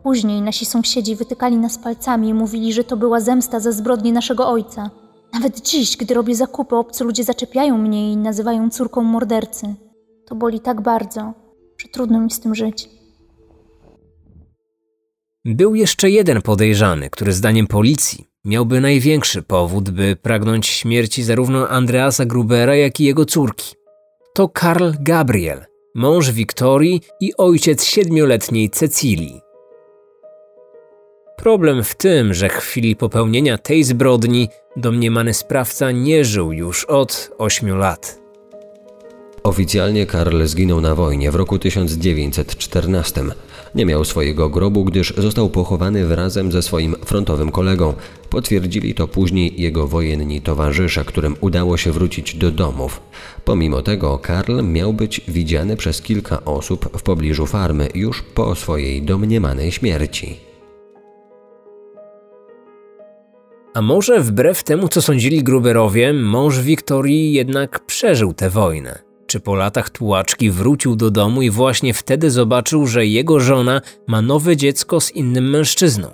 Później 0.03 0.43
nasi 0.43 0.67
sąsiedzi 0.67 1.17
wytykali 1.17 1.57
nas 1.57 1.79
palcami 1.79 2.29
i 2.29 2.35
mówili, 2.35 2.73
że 2.73 2.85
to 2.85 2.97
była 2.97 3.21
zemsta 3.21 3.61
za 3.61 3.73
zbrodnie 3.73 4.13
naszego 4.13 4.49
ojca. 4.49 4.91
Nawet 5.33 5.61
dziś, 5.61 5.97
gdy 5.97 6.15
robię 6.15 6.35
zakupy, 6.35 6.77
obcy 6.77 7.05
ludzie 7.05 7.25
zaczepiają 7.25 7.79
mnie 7.79 8.13
i 8.13 8.17
nazywają 8.17 8.71
córką 8.71 9.03
mordercy. 9.03 9.75
To 10.27 10.35
boli 10.35 10.61
tak 10.61 10.81
bardzo, 10.81 11.35
że 11.79 11.89
trudno 11.89 12.21
mi 12.21 12.31
z 12.31 12.41
tym 12.41 12.55
żyć. 12.55 12.89
Był 15.45 15.75
jeszcze 15.75 16.11
jeden 16.11 16.43
podejrzany, 16.43 17.11
który 17.11 17.33
zdaniem 17.33 17.67
policji 17.67 18.29
miałby 18.45 18.81
największy 18.81 19.43
powód, 19.43 19.91
by 19.91 20.17
pragnąć 20.23 20.67
śmierci 20.67 21.23
zarówno 21.23 21.69
Andreasa 21.69 22.25
Grubera, 22.25 22.77
jak 22.77 23.01
i 23.01 23.05
jego 23.05 23.25
córki. 23.25 23.75
To 24.35 24.49
Karl 24.49 24.91
Gabriel, 25.01 25.65
mąż 25.95 26.31
Wiktorii 26.31 27.01
i 27.21 27.37
ojciec 27.37 27.85
siedmioletniej 27.85 28.71
Cecilii. 28.71 29.41
Problem 31.39 31.85
w 31.85 31.95
tym, 31.95 32.35
że 32.35 32.49
w 32.49 32.53
chwili 32.53 32.97
popełnienia 32.97 33.59
tej 33.59 33.85
zbrodni 33.85 34.49
domniemany 34.77 35.35
sprawca 35.35 35.91
nie 35.91 36.25
żył 36.25 36.53
już 36.53 36.85
od 36.85 37.31
8 37.39 37.79
lat. 37.79 38.19
Oficjalnie 39.43 40.07
Karl 40.07 40.45
zginął 40.45 40.81
na 40.81 40.95
wojnie 40.95 41.31
w 41.31 41.35
roku 41.35 41.59
1914. 41.59 43.25
Nie 43.75 43.87
miał 43.87 44.05
swojego 44.05 44.49
grobu, 44.49 44.85
gdyż 44.85 45.15
został 45.17 45.51
pochowany 45.51 46.07
wrazem 46.07 46.53
ze 46.53 46.63
swoim 46.63 46.97
frontowym 47.05 47.51
kolegą. 47.51 47.95
Potwierdzili 48.31 48.95
to 48.95 49.09
później 49.09 49.61
jego 49.63 49.87
wojenni 49.87 50.41
towarzysze, 50.41 51.05
którym 51.05 51.37
udało 51.41 51.77
się 51.77 51.93
wrócić 51.93 52.35
do 52.35 52.51
domów. 52.51 53.01
Pomimo 53.45 53.83
tego 53.83 54.19
Karl 54.19 54.63
miał 54.63 54.93
być 54.93 55.21
widziany 55.29 55.77
przez 55.77 56.03
kilka 56.03 56.45
osób 56.45 56.99
w 56.99 57.03
pobliżu 57.03 57.47
farmy 57.47 57.89
już 57.95 58.23
po 58.23 58.55
swojej 58.55 59.03
domniemanej 59.03 59.73
śmierci. 59.73 60.48
A 63.79 63.83
może 63.83 64.21
wbrew 64.21 64.65
temu, 64.65 64.89
co 64.89 65.03
sądzili 65.03 65.43
Gruberowie, 65.43 66.13
mąż 66.13 66.59
Wiktorii 66.59 67.33
jednak 67.33 67.87
przeżył 67.87 68.35
tę 68.35 68.51
wojnę? 68.51 68.99
Czy 69.27 69.41
po 69.41 69.55
latach 69.55 69.91
tułaczki 69.91 70.51
wrócił 70.51 70.97
do 70.97 71.11
domu 71.11 71.43
i 71.43 71.51
właśnie 71.51 71.95
wtedy 71.95 72.31
zobaczył, 72.31 72.87
że 72.87 73.07
jego 73.07 73.41
żona 73.41 73.81
ma 74.07 74.23
nowe 74.23 74.57
dziecko 74.57 75.01
z 75.01 75.11
innym 75.11 75.51
mężczyzną? 75.51 76.09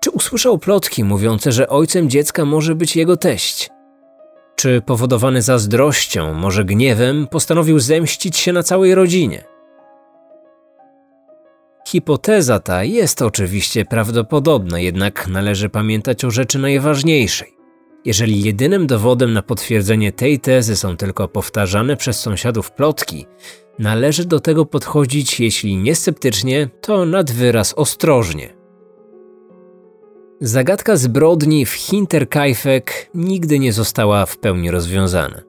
Czy 0.00 0.10
usłyszał 0.10 0.58
plotki 0.58 1.04
mówiące, 1.04 1.52
że 1.52 1.68
ojcem 1.68 2.10
dziecka 2.10 2.44
może 2.44 2.74
być 2.74 2.96
jego 2.96 3.16
teść? 3.16 3.70
Czy 4.56 4.82
powodowany 4.86 5.42
zazdrością, 5.42 6.34
może 6.34 6.64
gniewem, 6.64 7.26
postanowił 7.26 7.78
zemścić 7.78 8.36
się 8.36 8.52
na 8.52 8.62
całej 8.62 8.94
rodzinie? 8.94 9.44
Hipoteza 11.90 12.60
ta 12.60 12.84
jest 12.84 13.22
oczywiście 13.22 13.84
prawdopodobna, 13.84 14.80
jednak 14.80 15.28
należy 15.28 15.68
pamiętać 15.68 16.24
o 16.24 16.30
rzeczy 16.30 16.58
najważniejszej. 16.58 17.56
Jeżeli 18.04 18.42
jedynym 18.42 18.86
dowodem 18.86 19.32
na 19.32 19.42
potwierdzenie 19.42 20.12
tej 20.12 20.40
tezy 20.40 20.76
są 20.76 20.96
tylko 20.96 21.28
powtarzane 21.28 21.96
przez 21.96 22.20
sąsiadów 22.20 22.72
plotki, 22.72 23.26
należy 23.78 24.24
do 24.24 24.40
tego 24.40 24.66
podchodzić, 24.66 25.40
jeśli 25.40 25.76
nie 25.76 25.94
sceptycznie, 25.94 26.70
to 26.80 27.04
nad 27.04 27.30
wyraz 27.30 27.74
ostrożnie. 27.74 28.56
Zagadka 30.40 30.96
zbrodni 30.96 31.66
w 31.66 31.72
Hinterkaifeck 31.72 32.92
nigdy 33.14 33.58
nie 33.58 33.72
została 33.72 34.26
w 34.26 34.38
pełni 34.38 34.70
rozwiązana. 34.70 35.42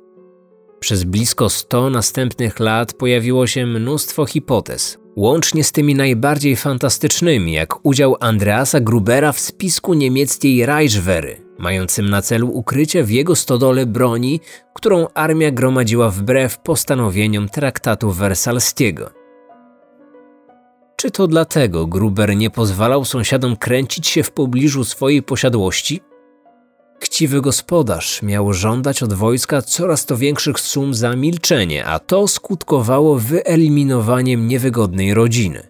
Przez 0.80 1.04
blisko 1.04 1.50
100 1.50 1.89
następnych 1.89 2.60
lat 2.60 2.94
pojawiło 2.94 3.48
się 3.48 3.66
mnóstwo 3.66 4.26
hipotez, 4.26 5.01
łącznie 5.16 5.64
z 5.64 5.72
tymi 5.72 5.95
najbardziej 5.95 6.55
fantastycznymi, 6.55 7.53
jak 7.53 7.86
udział 7.86 8.16
Andreasa 8.20 8.80
Grubera 8.80 9.32
w 9.32 9.39
spisku 9.39 9.93
niemieckiej 9.93 10.66
Reichswehry, 10.66 11.41
mającym 11.57 12.09
na 12.09 12.22
celu 12.22 12.49
ukrycie 12.49 13.03
w 13.03 13.12
jego 13.12 13.36
stodole 13.36 13.86
broni, 13.86 14.39
którą 14.74 15.07
armia 15.14 15.51
gromadziła 15.51 16.09
wbrew 16.09 16.59
postanowieniom 16.59 17.49
traktatu 17.49 18.12
wersalskiego. 18.12 19.09
Czy 20.95 21.12
to 21.12 21.28
dlatego 21.28 21.88
Gruber 21.88 22.36
nie 22.36 22.49
pozwalał 22.49 23.05
sąsiadom 23.05 23.55
kręcić 23.55 24.07
się 24.07 24.24
w 24.24 24.32
pobliżu 24.32 24.84
swojej 24.84 25.24
posiadłości? 25.24 26.01
Chciwy 27.02 27.41
gospodarz 27.41 28.22
miał 28.22 28.54
żądać 28.54 29.04
od 29.04 29.14
wojska 29.14 29.62
coraz 29.62 30.06
to 30.06 30.18
większych 30.18 30.60
sum 30.60 30.93
za 30.93 31.16
milczenie, 31.16 31.86
a 31.86 31.99
to 31.99 32.28
skutkowało 32.28 33.20
wyeliminowaniem 33.20 34.47
niewygodnej 34.47 35.14
rodziny. 35.14 35.68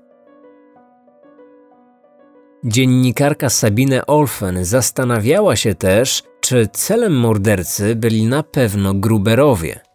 Dziennikarka 2.63 3.49
Sabine 3.49 4.05
Olfen 4.05 4.65
zastanawiała 4.65 5.55
się 5.55 5.75
też, 5.75 6.23
czy 6.41 6.67
celem 6.73 7.13
mordercy 7.19 7.95
byli 7.95 8.25
na 8.25 8.43
pewno 8.43 8.93
Gruberowie– 8.93 9.79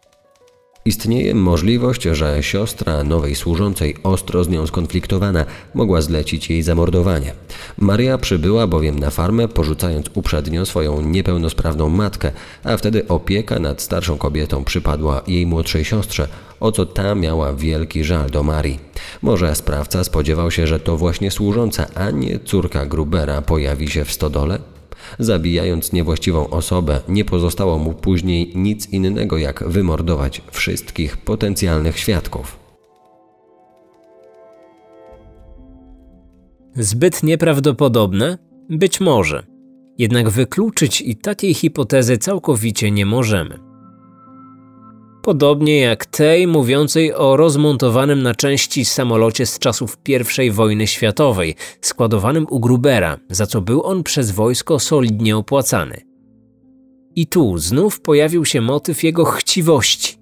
Istnieje 0.87 1.35
możliwość, 1.35 2.03
że 2.03 2.43
siostra 2.43 3.03
nowej 3.03 3.35
służącej, 3.35 3.95
ostro 4.03 4.43
z 4.43 4.49
nią 4.49 4.67
skonfliktowana, 4.67 5.45
mogła 5.73 6.01
zlecić 6.01 6.49
jej 6.49 6.63
zamordowanie. 6.63 7.33
Maria 7.77 8.17
przybyła 8.17 8.67
bowiem 8.67 8.99
na 8.99 9.09
farmę, 9.09 9.47
porzucając 9.47 10.05
uprzednio 10.13 10.65
swoją 10.65 11.01
niepełnosprawną 11.01 11.89
matkę, 11.89 12.31
a 12.63 12.77
wtedy 12.77 13.07
opieka 13.07 13.59
nad 13.59 13.81
starszą 13.81 14.17
kobietą 14.17 14.63
przypadła 14.63 15.21
jej 15.27 15.47
młodszej 15.47 15.85
siostrze, 15.85 16.27
o 16.59 16.71
co 16.71 16.85
ta 16.85 17.15
miała 17.15 17.53
wielki 17.53 18.03
żal 18.03 18.29
do 18.29 18.43
Marii. 18.43 18.79
Może 19.21 19.55
sprawca 19.55 20.03
spodziewał 20.03 20.51
się, 20.51 20.67
że 20.67 20.79
to 20.79 20.97
właśnie 20.97 21.31
służąca, 21.31 21.87
a 21.95 22.11
nie 22.11 22.39
córka 22.39 22.85
Grubera 22.85 23.41
pojawi 23.41 23.89
się 23.89 24.05
w 24.05 24.11
stodole? 24.11 24.76
Zabijając 25.19 25.93
niewłaściwą 25.93 26.49
osobę, 26.49 26.99
nie 27.09 27.25
pozostało 27.25 27.79
mu 27.79 27.93
później 27.93 28.51
nic 28.55 28.89
innego 28.89 29.37
jak 29.37 29.63
wymordować 29.67 30.41
wszystkich 30.51 31.17
potencjalnych 31.17 31.99
świadków. 31.99 32.59
Zbyt 36.75 37.23
nieprawdopodobne? 37.23 38.37
Być 38.69 38.99
może. 38.99 39.43
Jednak 39.97 40.29
wykluczyć 40.29 41.01
i 41.01 41.15
takiej 41.15 41.53
hipotezy 41.53 42.17
całkowicie 42.17 42.91
nie 42.91 43.05
możemy 43.05 43.66
podobnie 45.27 45.79
jak 45.79 46.05
tej 46.05 46.47
mówiącej 46.47 47.13
o 47.13 47.37
rozmontowanym 47.37 48.23
na 48.23 48.35
części 48.35 48.85
samolocie 48.85 49.45
z 49.45 49.59
czasów 49.59 49.97
I 50.43 50.51
wojny 50.51 50.87
światowej, 50.87 51.55
składowanym 51.81 52.45
u 52.49 52.59
Grubera, 52.59 53.17
za 53.29 53.47
co 53.47 53.61
był 53.61 53.83
on 53.83 54.03
przez 54.03 54.31
wojsko 54.31 54.79
solidnie 54.79 55.37
opłacany. 55.37 56.01
I 57.15 57.27
tu 57.27 57.57
znów 57.57 58.01
pojawił 58.01 58.45
się 58.45 58.61
motyw 58.61 59.03
jego 59.03 59.25
chciwości. 59.25 60.17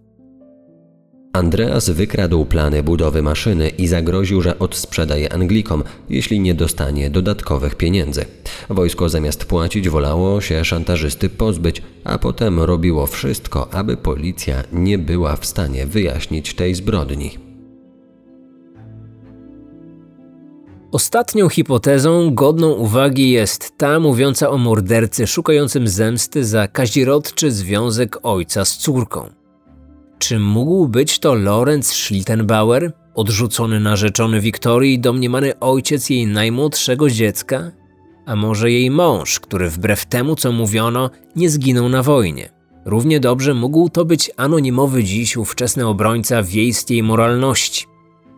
Andreas 1.35 1.89
wykradł 1.89 2.45
plany 2.45 2.83
budowy 2.83 3.21
maszyny 3.21 3.69
i 3.69 3.87
zagroził, 3.87 4.41
że 4.41 4.59
odsprzeda 4.59 5.17
je 5.17 5.33
Anglikom, 5.33 5.83
jeśli 6.09 6.39
nie 6.39 6.53
dostanie 6.53 7.09
dodatkowych 7.09 7.75
pieniędzy. 7.75 8.25
Wojsko 8.69 9.09
zamiast 9.09 9.45
płacić 9.45 9.89
wolało 9.89 10.41
się 10.41 10.65
szantażysty 10.65 11.29
pozbyć, 11.29 11.81
a 12.03 12.17
potem 12.17 12.59
robiło 12.59 13.07
wszystko, 13.07 13.73
aby 13.73 13.97
policja 13.97 14.63
nie 14.73 14.97
była 14.97 15.35
w 15.35 15.45
stanie 15.45 15.85
wyjaśnić 15.85 16.53
tej 16.53 16.75
zbrodni. 16.75 17.37
Ostatnią 20.91 21.49
hipotezą 21.49 22.35
godną 22.35 22.71
uwagi 22.71 23.31
jest 23.31 23.77
ta 23.77 23.99
mówiąca 23.99 24.49
o 24.49 24.57
mordercy 24.57 25.27
szukającym 25.27 25.87
zemsty 25.87 26.45
za 26.45 26.67
kazirodczy 26.67 27.51
związek 27.51 28.17
ojca 28.23 28.65
z 28.65 28.77
córką. 28.77 29.44
Czy 30.19 30.39
mógł 30.39 30.87
być 30.87 31.19
to 31.19 31.33
Lorenz 31.33 31.87
Schlittenbauer, 31.87 32.91
odrzucony 33.15 33.79
narzeczony 33.79 34.41
Wiktorii 34.41 34.93
i 34.93 34.99
domniemany 34.99 35.59
ojciec 35.59 36.09
jej 36.09 36.27
najmłodszego 36.27 37.09
dziecka? 37.09 37.71
A 38.25 38.35
może 38.35 38.71
jej 38.71 38.91
mąż, 38.91 39.39
który 39.39 39.69
wbrew 39.69 40.05
temu, 40.05 40.35
co 40.35 40.51
mówiono, 40.51 41.09
nie 41.35 41.49
zginął 41.49 41.89
na 41.89 42.03
wojnie? 42.03 42.49
Równie 42.85 43.19
dobrze 43.19 43.53
mógł 43.53 43.89
to 43.89 44.05
być 44.05 44.31
anonimowy 44.37 45.03
dziś 45.03 45.37
ówczesny 45.37 45.87
obrońca 45.87 46.43
wiejskiej 46.43 47.03
moralności. 47.03 47.85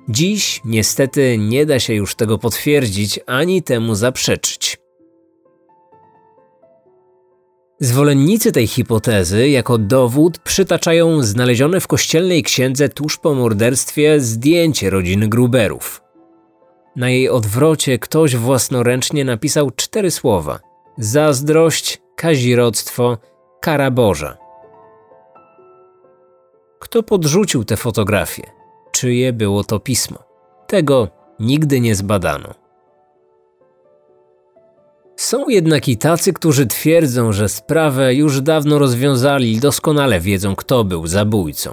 Dziś 0.09 0.61
niestety 0.65 1.37
nie 1.37 1.65
da 1.65 1.79
się 1.79 1.93
już 1.93 2.15
tego 2.15 2.37
potwierdzić 2.37 3.19
ani 3.25 3.63
temu 3.63 3.95
zaprzeczyć. 3.95 4.77
Zwolennicy 7.79 8.51
tej 8.51 8.67
hipotezy 8.67 9.49
jako 9.49 9.77
dowód 9.77 10.39
przytaczają 10.39 11.23
znalezione 11.23 11.79
w 11.79 11.87
kościelnej 11.87 12.43
księdze 12.43 12.89
tuż 12.89 13.17
po 13.17 13.33
morderstwie 13.33 14.19
zdjęcie 14.19 14.89
rodziny 14.89 15.27
Gruberów. 15.27 16.01
Na 16.95 17.09
jej 17.09 17.29
odwrocie 17.29 17.99
ktoś 17.99 18.35
własnoręcznie 18.35 19.25
napisał 19.25 19.71
cztery 19.71 20.11
słowa: 20.11 20.59
zazdrość, 20.97 22.01
kazirodztwo, 22.15 23.17
kara 23.61 23.91
Boża. 23.91 24.37
Kto 26.79 27.03
podrzucił 27.03 27.63
te 27.63 27.77
fotografie? 27.77 28.43
Czyje 28.91 29.33
było 29.33 29.63
to 29.63 29.79
pismo? 29.79 30.19
Tego 30.67 31.07
nigdy 31.39 31.79
nie 31.79 31.95
zbadano. 31.95 32.66
Są 35.17 35.49
jednak 35.49 35.87
i 35.87 35.97
tacy, 35.97 36.33
którzy 36.33 36.65
twierdzą, 36.67 37.31
że 37.31 37.49
sprawę 37.49 38.15
już 38.15 38.41
dawno 38.41 38.79
rozwiązali 38.79 39.51
i 39.53 39.59
doskonale 39.59 40.19
wiedzą, 40.19 40.55
kto 40.55 40.83
był 40.83 41.07
zabójcą. 41.07 41.71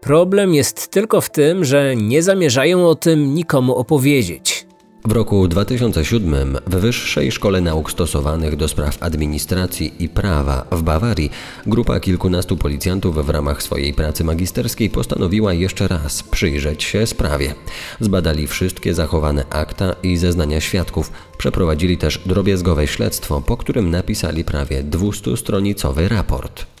Problem 0.00 0.54
jest 0.54 0.88
tylko 0.88 1.20
w 1.20 1.30
tym, 1.30 1.64
że 1.64 1.96
nie 1.96 2.22
zamierzają 2.22 2.88
o 2.88 2.94
tym 2.94 3.34
nikomu 3.34 3.74
opowiedzieć. 3.74 4.65
W 5.06 5.12
roku 5.12 5.48
2007 5.48 6.56
w 6.66 6.76
Wyższej 6.76 7.32
Szkole 7.32 7.60
Nauk 7.60 7.90
Stosowanych 7.90 8.56
do 8.56 8.68
Spraw 8.68 9.02
Administracji 9.02 9.92
i 9.98 10.08
Prawa 10.08 10.66
w 10.72 10.82
Bawarii 10.82 11.30
grupa 11.66 12.00
kilkunastu 12.00 12.56
policjantów 12.56 13.26
w 13.26 13.30
ramach 13.30 13.62
swojej 13.62 13.94
pracy 13.94 14.24
magisterskiej 14.24 14.90
postanowiła 14.90 15.52
jeszcze 15.52 15.88
raz 15.88 16.22
przyjrzeć 16.22 16.84
się 16.84 17.06
sprawie. 17.06 17.54
Zbadali 18.00 18.46
wszystkie 18.46 18.94
zachowane 18.94 19.44
akta 19.50 19.94
i 20.02 20.16
zeznania 20.16 20.60
świadków, 20.60 21.12
przeprowadzili 21.38 21.98
też 21.98 22.20
drobiazgowe 22.26 22.86
śledztwo, 22.86 23.40
po 23.40 23.56
którym 23.56 23.90
napisali 23.90 24.44
prawie 24.44 24.84
200-stronicowy 24.84 26.08
raport. 26.08 26.75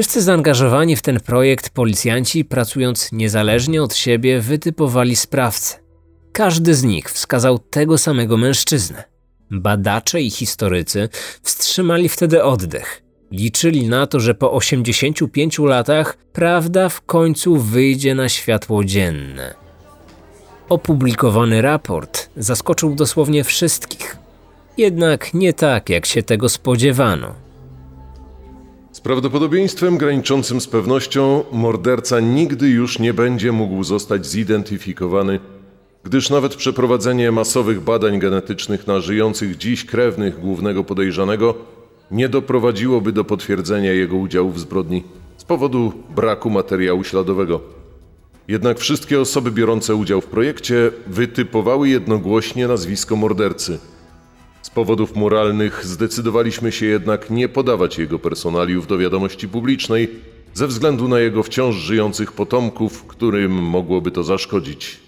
Wszyscy 0.00 0.22
zaangażowani 0.22 0.96
w 0.96 1.02
ten 1.02 1.20
projekt 1.20 1.70
policjanci, 1.70 2.44
pracując 2.44 3.12
niezależnie 3.12 3.82
od 3.82 3.94
siebie, 3.94 4.40
wytypowali 4.40 5.16
sprawcę. 5.16 5.78
Każdy 6.32 6.74
z 6.74 6.82
nich 6.82 7.10
wskazał 7.10 7.58
tego 7.58 7.98
samego 7.98 8.36
mężczyznę. 8.36 9.04
Badacze 9.50 10.20
i 10.20 10.30
historycy 10.30 11.08
wstrzymali 11.42 12.08
wtedy 12.08 12.42
oddech. 12.42 13.02
Liczyli 13.32 13.88
na 13.88 14.06
to, 14.06 14.20
że 14.20 14.34
po 14.34 14.52
85 14.52 15.58
latach 15.58 16.16
prawda 16.32 16.88
w 16.88 17.00
końcu 17.00 17.56
wyjdzie 17.56 18.14
na 18.14 18.28
światło 18.28 18.84
dzienne. 18.84 19.54
Opublikowany 20.68 21.62
raport 21.62 22.30
zaskoczył 22.36 22.94
dosłownie 22.94 23.44
wszystkich. 23.44 24.16
Jednak 24.76 25.34
nie 25.34 25.52
tak, 25.52 25.88
jak 25.88 26.06
się 26.06 26.22
tego 26.22 26.48
spodziewano. 26.48 27.49
Z 29.00 29.02
prawdopodobieństwem 29.02 29.98
graniczącym 29.98 30.60
z 30.60 30.66
pewnością 30.66 31.44
morderca 31.52 32.20
nigdy 32.20 32.68
już 32.68 32.98
nie 32.98 33.14
będzie 33.14 33.52
mógł 33.52 33.84
zostać 33.84 34.26
zidentyfikowany, 34.26 35.40
gdyż 36.04 36.30
nawet 36.30 36.54
przeprowadzenie 36.54 37.32
masowych 37.32 37.80
badań 37.80 38.18
genetycznych 38.18 38.86
na 38.86 39.00
żyjących 39.00 39.56
dziś 39.56 39.84
krewnych 39.84 40.40
głównego 40.40 40.84
podejrzanego 40.84 41.54
nie 42.10 42.28
doprowadziłoby 42.28 43.12
do 43.12 43.24
potwierdzenia 43.24 43.92
jego 43.92 44.16
udziału 44.16 44.50
w 44.50 44.60
zbrodni 44.60 45.04
z 45.36 45.44
powodu 45.44 45.92
braku 46.16 46.50
materiału 46.50 47.04
śladowego. 47.04 47.60
Jednak 48.48 48.78
wszystkie 48.78 49.20
osoby 49.20 49.50
biorące 49.50 49.94
udział 49.94 50.20
w 50.20 50.26
projekcie 50.26 50.90
wytypowały 51.06 51.88
jednogłośnie 51.88 52.68
nazwisko 52.68 53.16
mordercy– 53.16 53.78
z 54.70 54.74
powodów 54.74 55.16
moralnych 55.16 55.86
zdecydowaliśmy 55.86 56.72
się 56.72 56.86
jednak 56.86 57.30
nie 57.30 57.48
podawać 57.48 57.98
jego 57.98 58.18
personaliów 58.18 58.86
do 58.86 58.98
wiadomości 58.98 59.48
publicznej, 59.48 60.08
ze 60.54 60.66
względu 60.66 61.08
na 61.08 61.20
jego 61.20 61.42
wciąż 61.42 61.76
żyjących 61.76 62.32
potomków, 62.32 63.04
którym 63.06 63.52
mogłoby 63.52 64.10
to 64.10 64.24
zaszkodzić. 64.24 65.00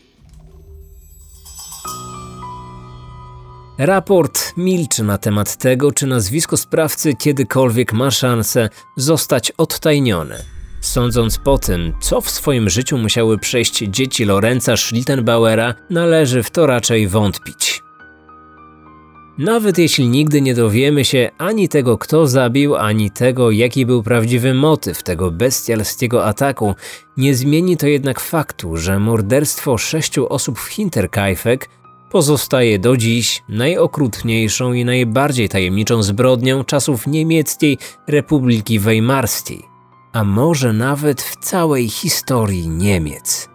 Raport 3.79 4.53
milczy 4.57 5.05
na 5.05 5.19
temat 5.19 5.57
tego, 5.57 5.93
czy 5.93 6.07
nazwisko 6.07 6.57
sprawcy 6.57 7.15
kiedykolwiek 7.15 7.93
ma 7.93 8.11
szansę 8.11 8.69
zostać 8.97 9.51
odtajnione. 9.51 10.43
Sądząc 10.81 11.39
po 11.39 11.59
tym, 11.59 11.93
co 12.01 12.21
w 12.21 12.31
swoim 12.31 12.71
życiu 12.71 12.99
musiały 12.99 13.39
przejść 13.39 13.79
dzieci 13.79 14.25
Lorenza 14.25 14.77
Schlittenbauera, 14.77 15.75
należy 15.91 16.43
w 16.43 16.51
to 16.51 16.67
raczej 16.67 17.09
wątpić. 17.09 17.83
Nawet 19.39 19.79
jeśli 19.79 20.09
nigdy 20.09 20.41
nie 20.43 20.55
dowiemy 20.55 21.05
się 21.05 21.31
ani 21.39 21.69
tego, 21.69 21.99
kto 21.99 22.27
zabił, 22.27 22.77
ani 22.77 23.11
tego, 23.11 23.51
jaki 23.51 23.87
był 23.87 24.03
prawdziwy 24.03 24.55
motyw 24.55 25.03
tego 25.03 25.31
bestialskiego 25.31 26.25
ataku, 26.25 26.75
nie 27.17 27.35
zmieni 27.35 27.77
to 27.77 27.87
jednak 27.87 28.21
faktu, 28.21 28.77
że 28.77 28.99
morderstwo 28.99 29.79
sześciu 29.79 30.29
osób 30.29 30.59
w 30.59 30.67
Hinterkaifeck 30.69 31.69
pozostaje 32.11 32.79
do 32.79 32.97
dziś 32.97 33.43
najokrutniejszą 33.49 34.73
i 34.73 34.85
najbardziej 34.85 35.49
tajemniczą 35.49 36.03
zbrodnią 36.03 36.65
czasów 36.65 37.07
niemieckiej 37.07 37.79
Republiki 38.09 38.79
Weimarskiej, 38.79 39.63
a 40.13 40.25
może 40.25 40.73
nawet 40.73 41.23
w 41.23 41.37
całej 41.37 41.89
historii 41.89 42.69
Niemiec. 42.69 43.52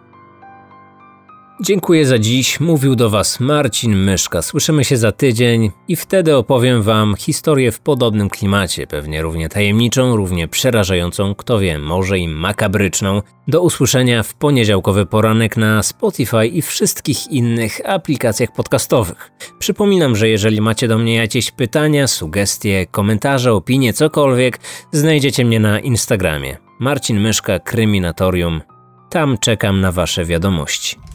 Dziękuję 1.60 2.06
za 2.06 2.18
dziś. 2.18 2.60
Mówił 2.60 2.96
do 2.96 3.10
Was 3.10 3.40
Marcin 3.40 3.96
Myszka. 3.96 4.42
Słyszymy 4.42 4.84
się 4.84 4.96
za 4.96 5.12
tydzień 5.12 5.70
i 5.88 5.96
wtedy 5.96 6.36
opowiem 6.36 6.82
Wam 6.82 7.14
historię 7.18 7.72
w 7.72 7.80
podobnym 7.80 8.30
klimacie, 8.30 8.86
pewnie 8.86 9.22
równie 9.22 9.48
tajemniczą, 9.48 10.16
równie 10.16 10.48
przerażającą, 10.48 11.34
kto 11.34 11.58
wie, 11.58 11.78
może 11.78 12.18
i 12.18 12.28
makabryczną. 12.28 13.22
Do 13.48 13.62
usłyszenia 13.62 14.22
w 14.22 14.34
poniedziałkowy 14.34 15.06
poranek 15.06 15.56
na 15.56 15.82
Spotify 15.82 16.46
i 16.46 16.62
wszystkich 16.62 17.26
innych 17.30 17.80
aplikacjach 17.84 18.52
podcastowych. 18.52 19.30
Przypominam, 19.58 20.16
że 20.16 20.28
jeżeli 20.28 20.60
macie 20.60 20.88
do 20.88 20.98
mnie 20.98 21.14
jakieś 21.14 21.50
pytania, 21.50 22.06
sugestie, 22.06 22.86
komentarze, 22.86 23.52
opinie, 23.52 23.92
cokolwiek, 23.92 24.58
znajdziecie 24.92 25.44
mnie 25.44 25.60
na 25.60 25.80
Instagramie. 25.80 26.56
Marcin 26.80 27.20
Myszka, 27.20 27.58
Kryminatorium. 27.58 28.60
Tam 29.10 29.38
czekam 29.38 29.80
na 29.80 29.92
Wasze 29.92 30.24
wiadomości. 30.24 31.07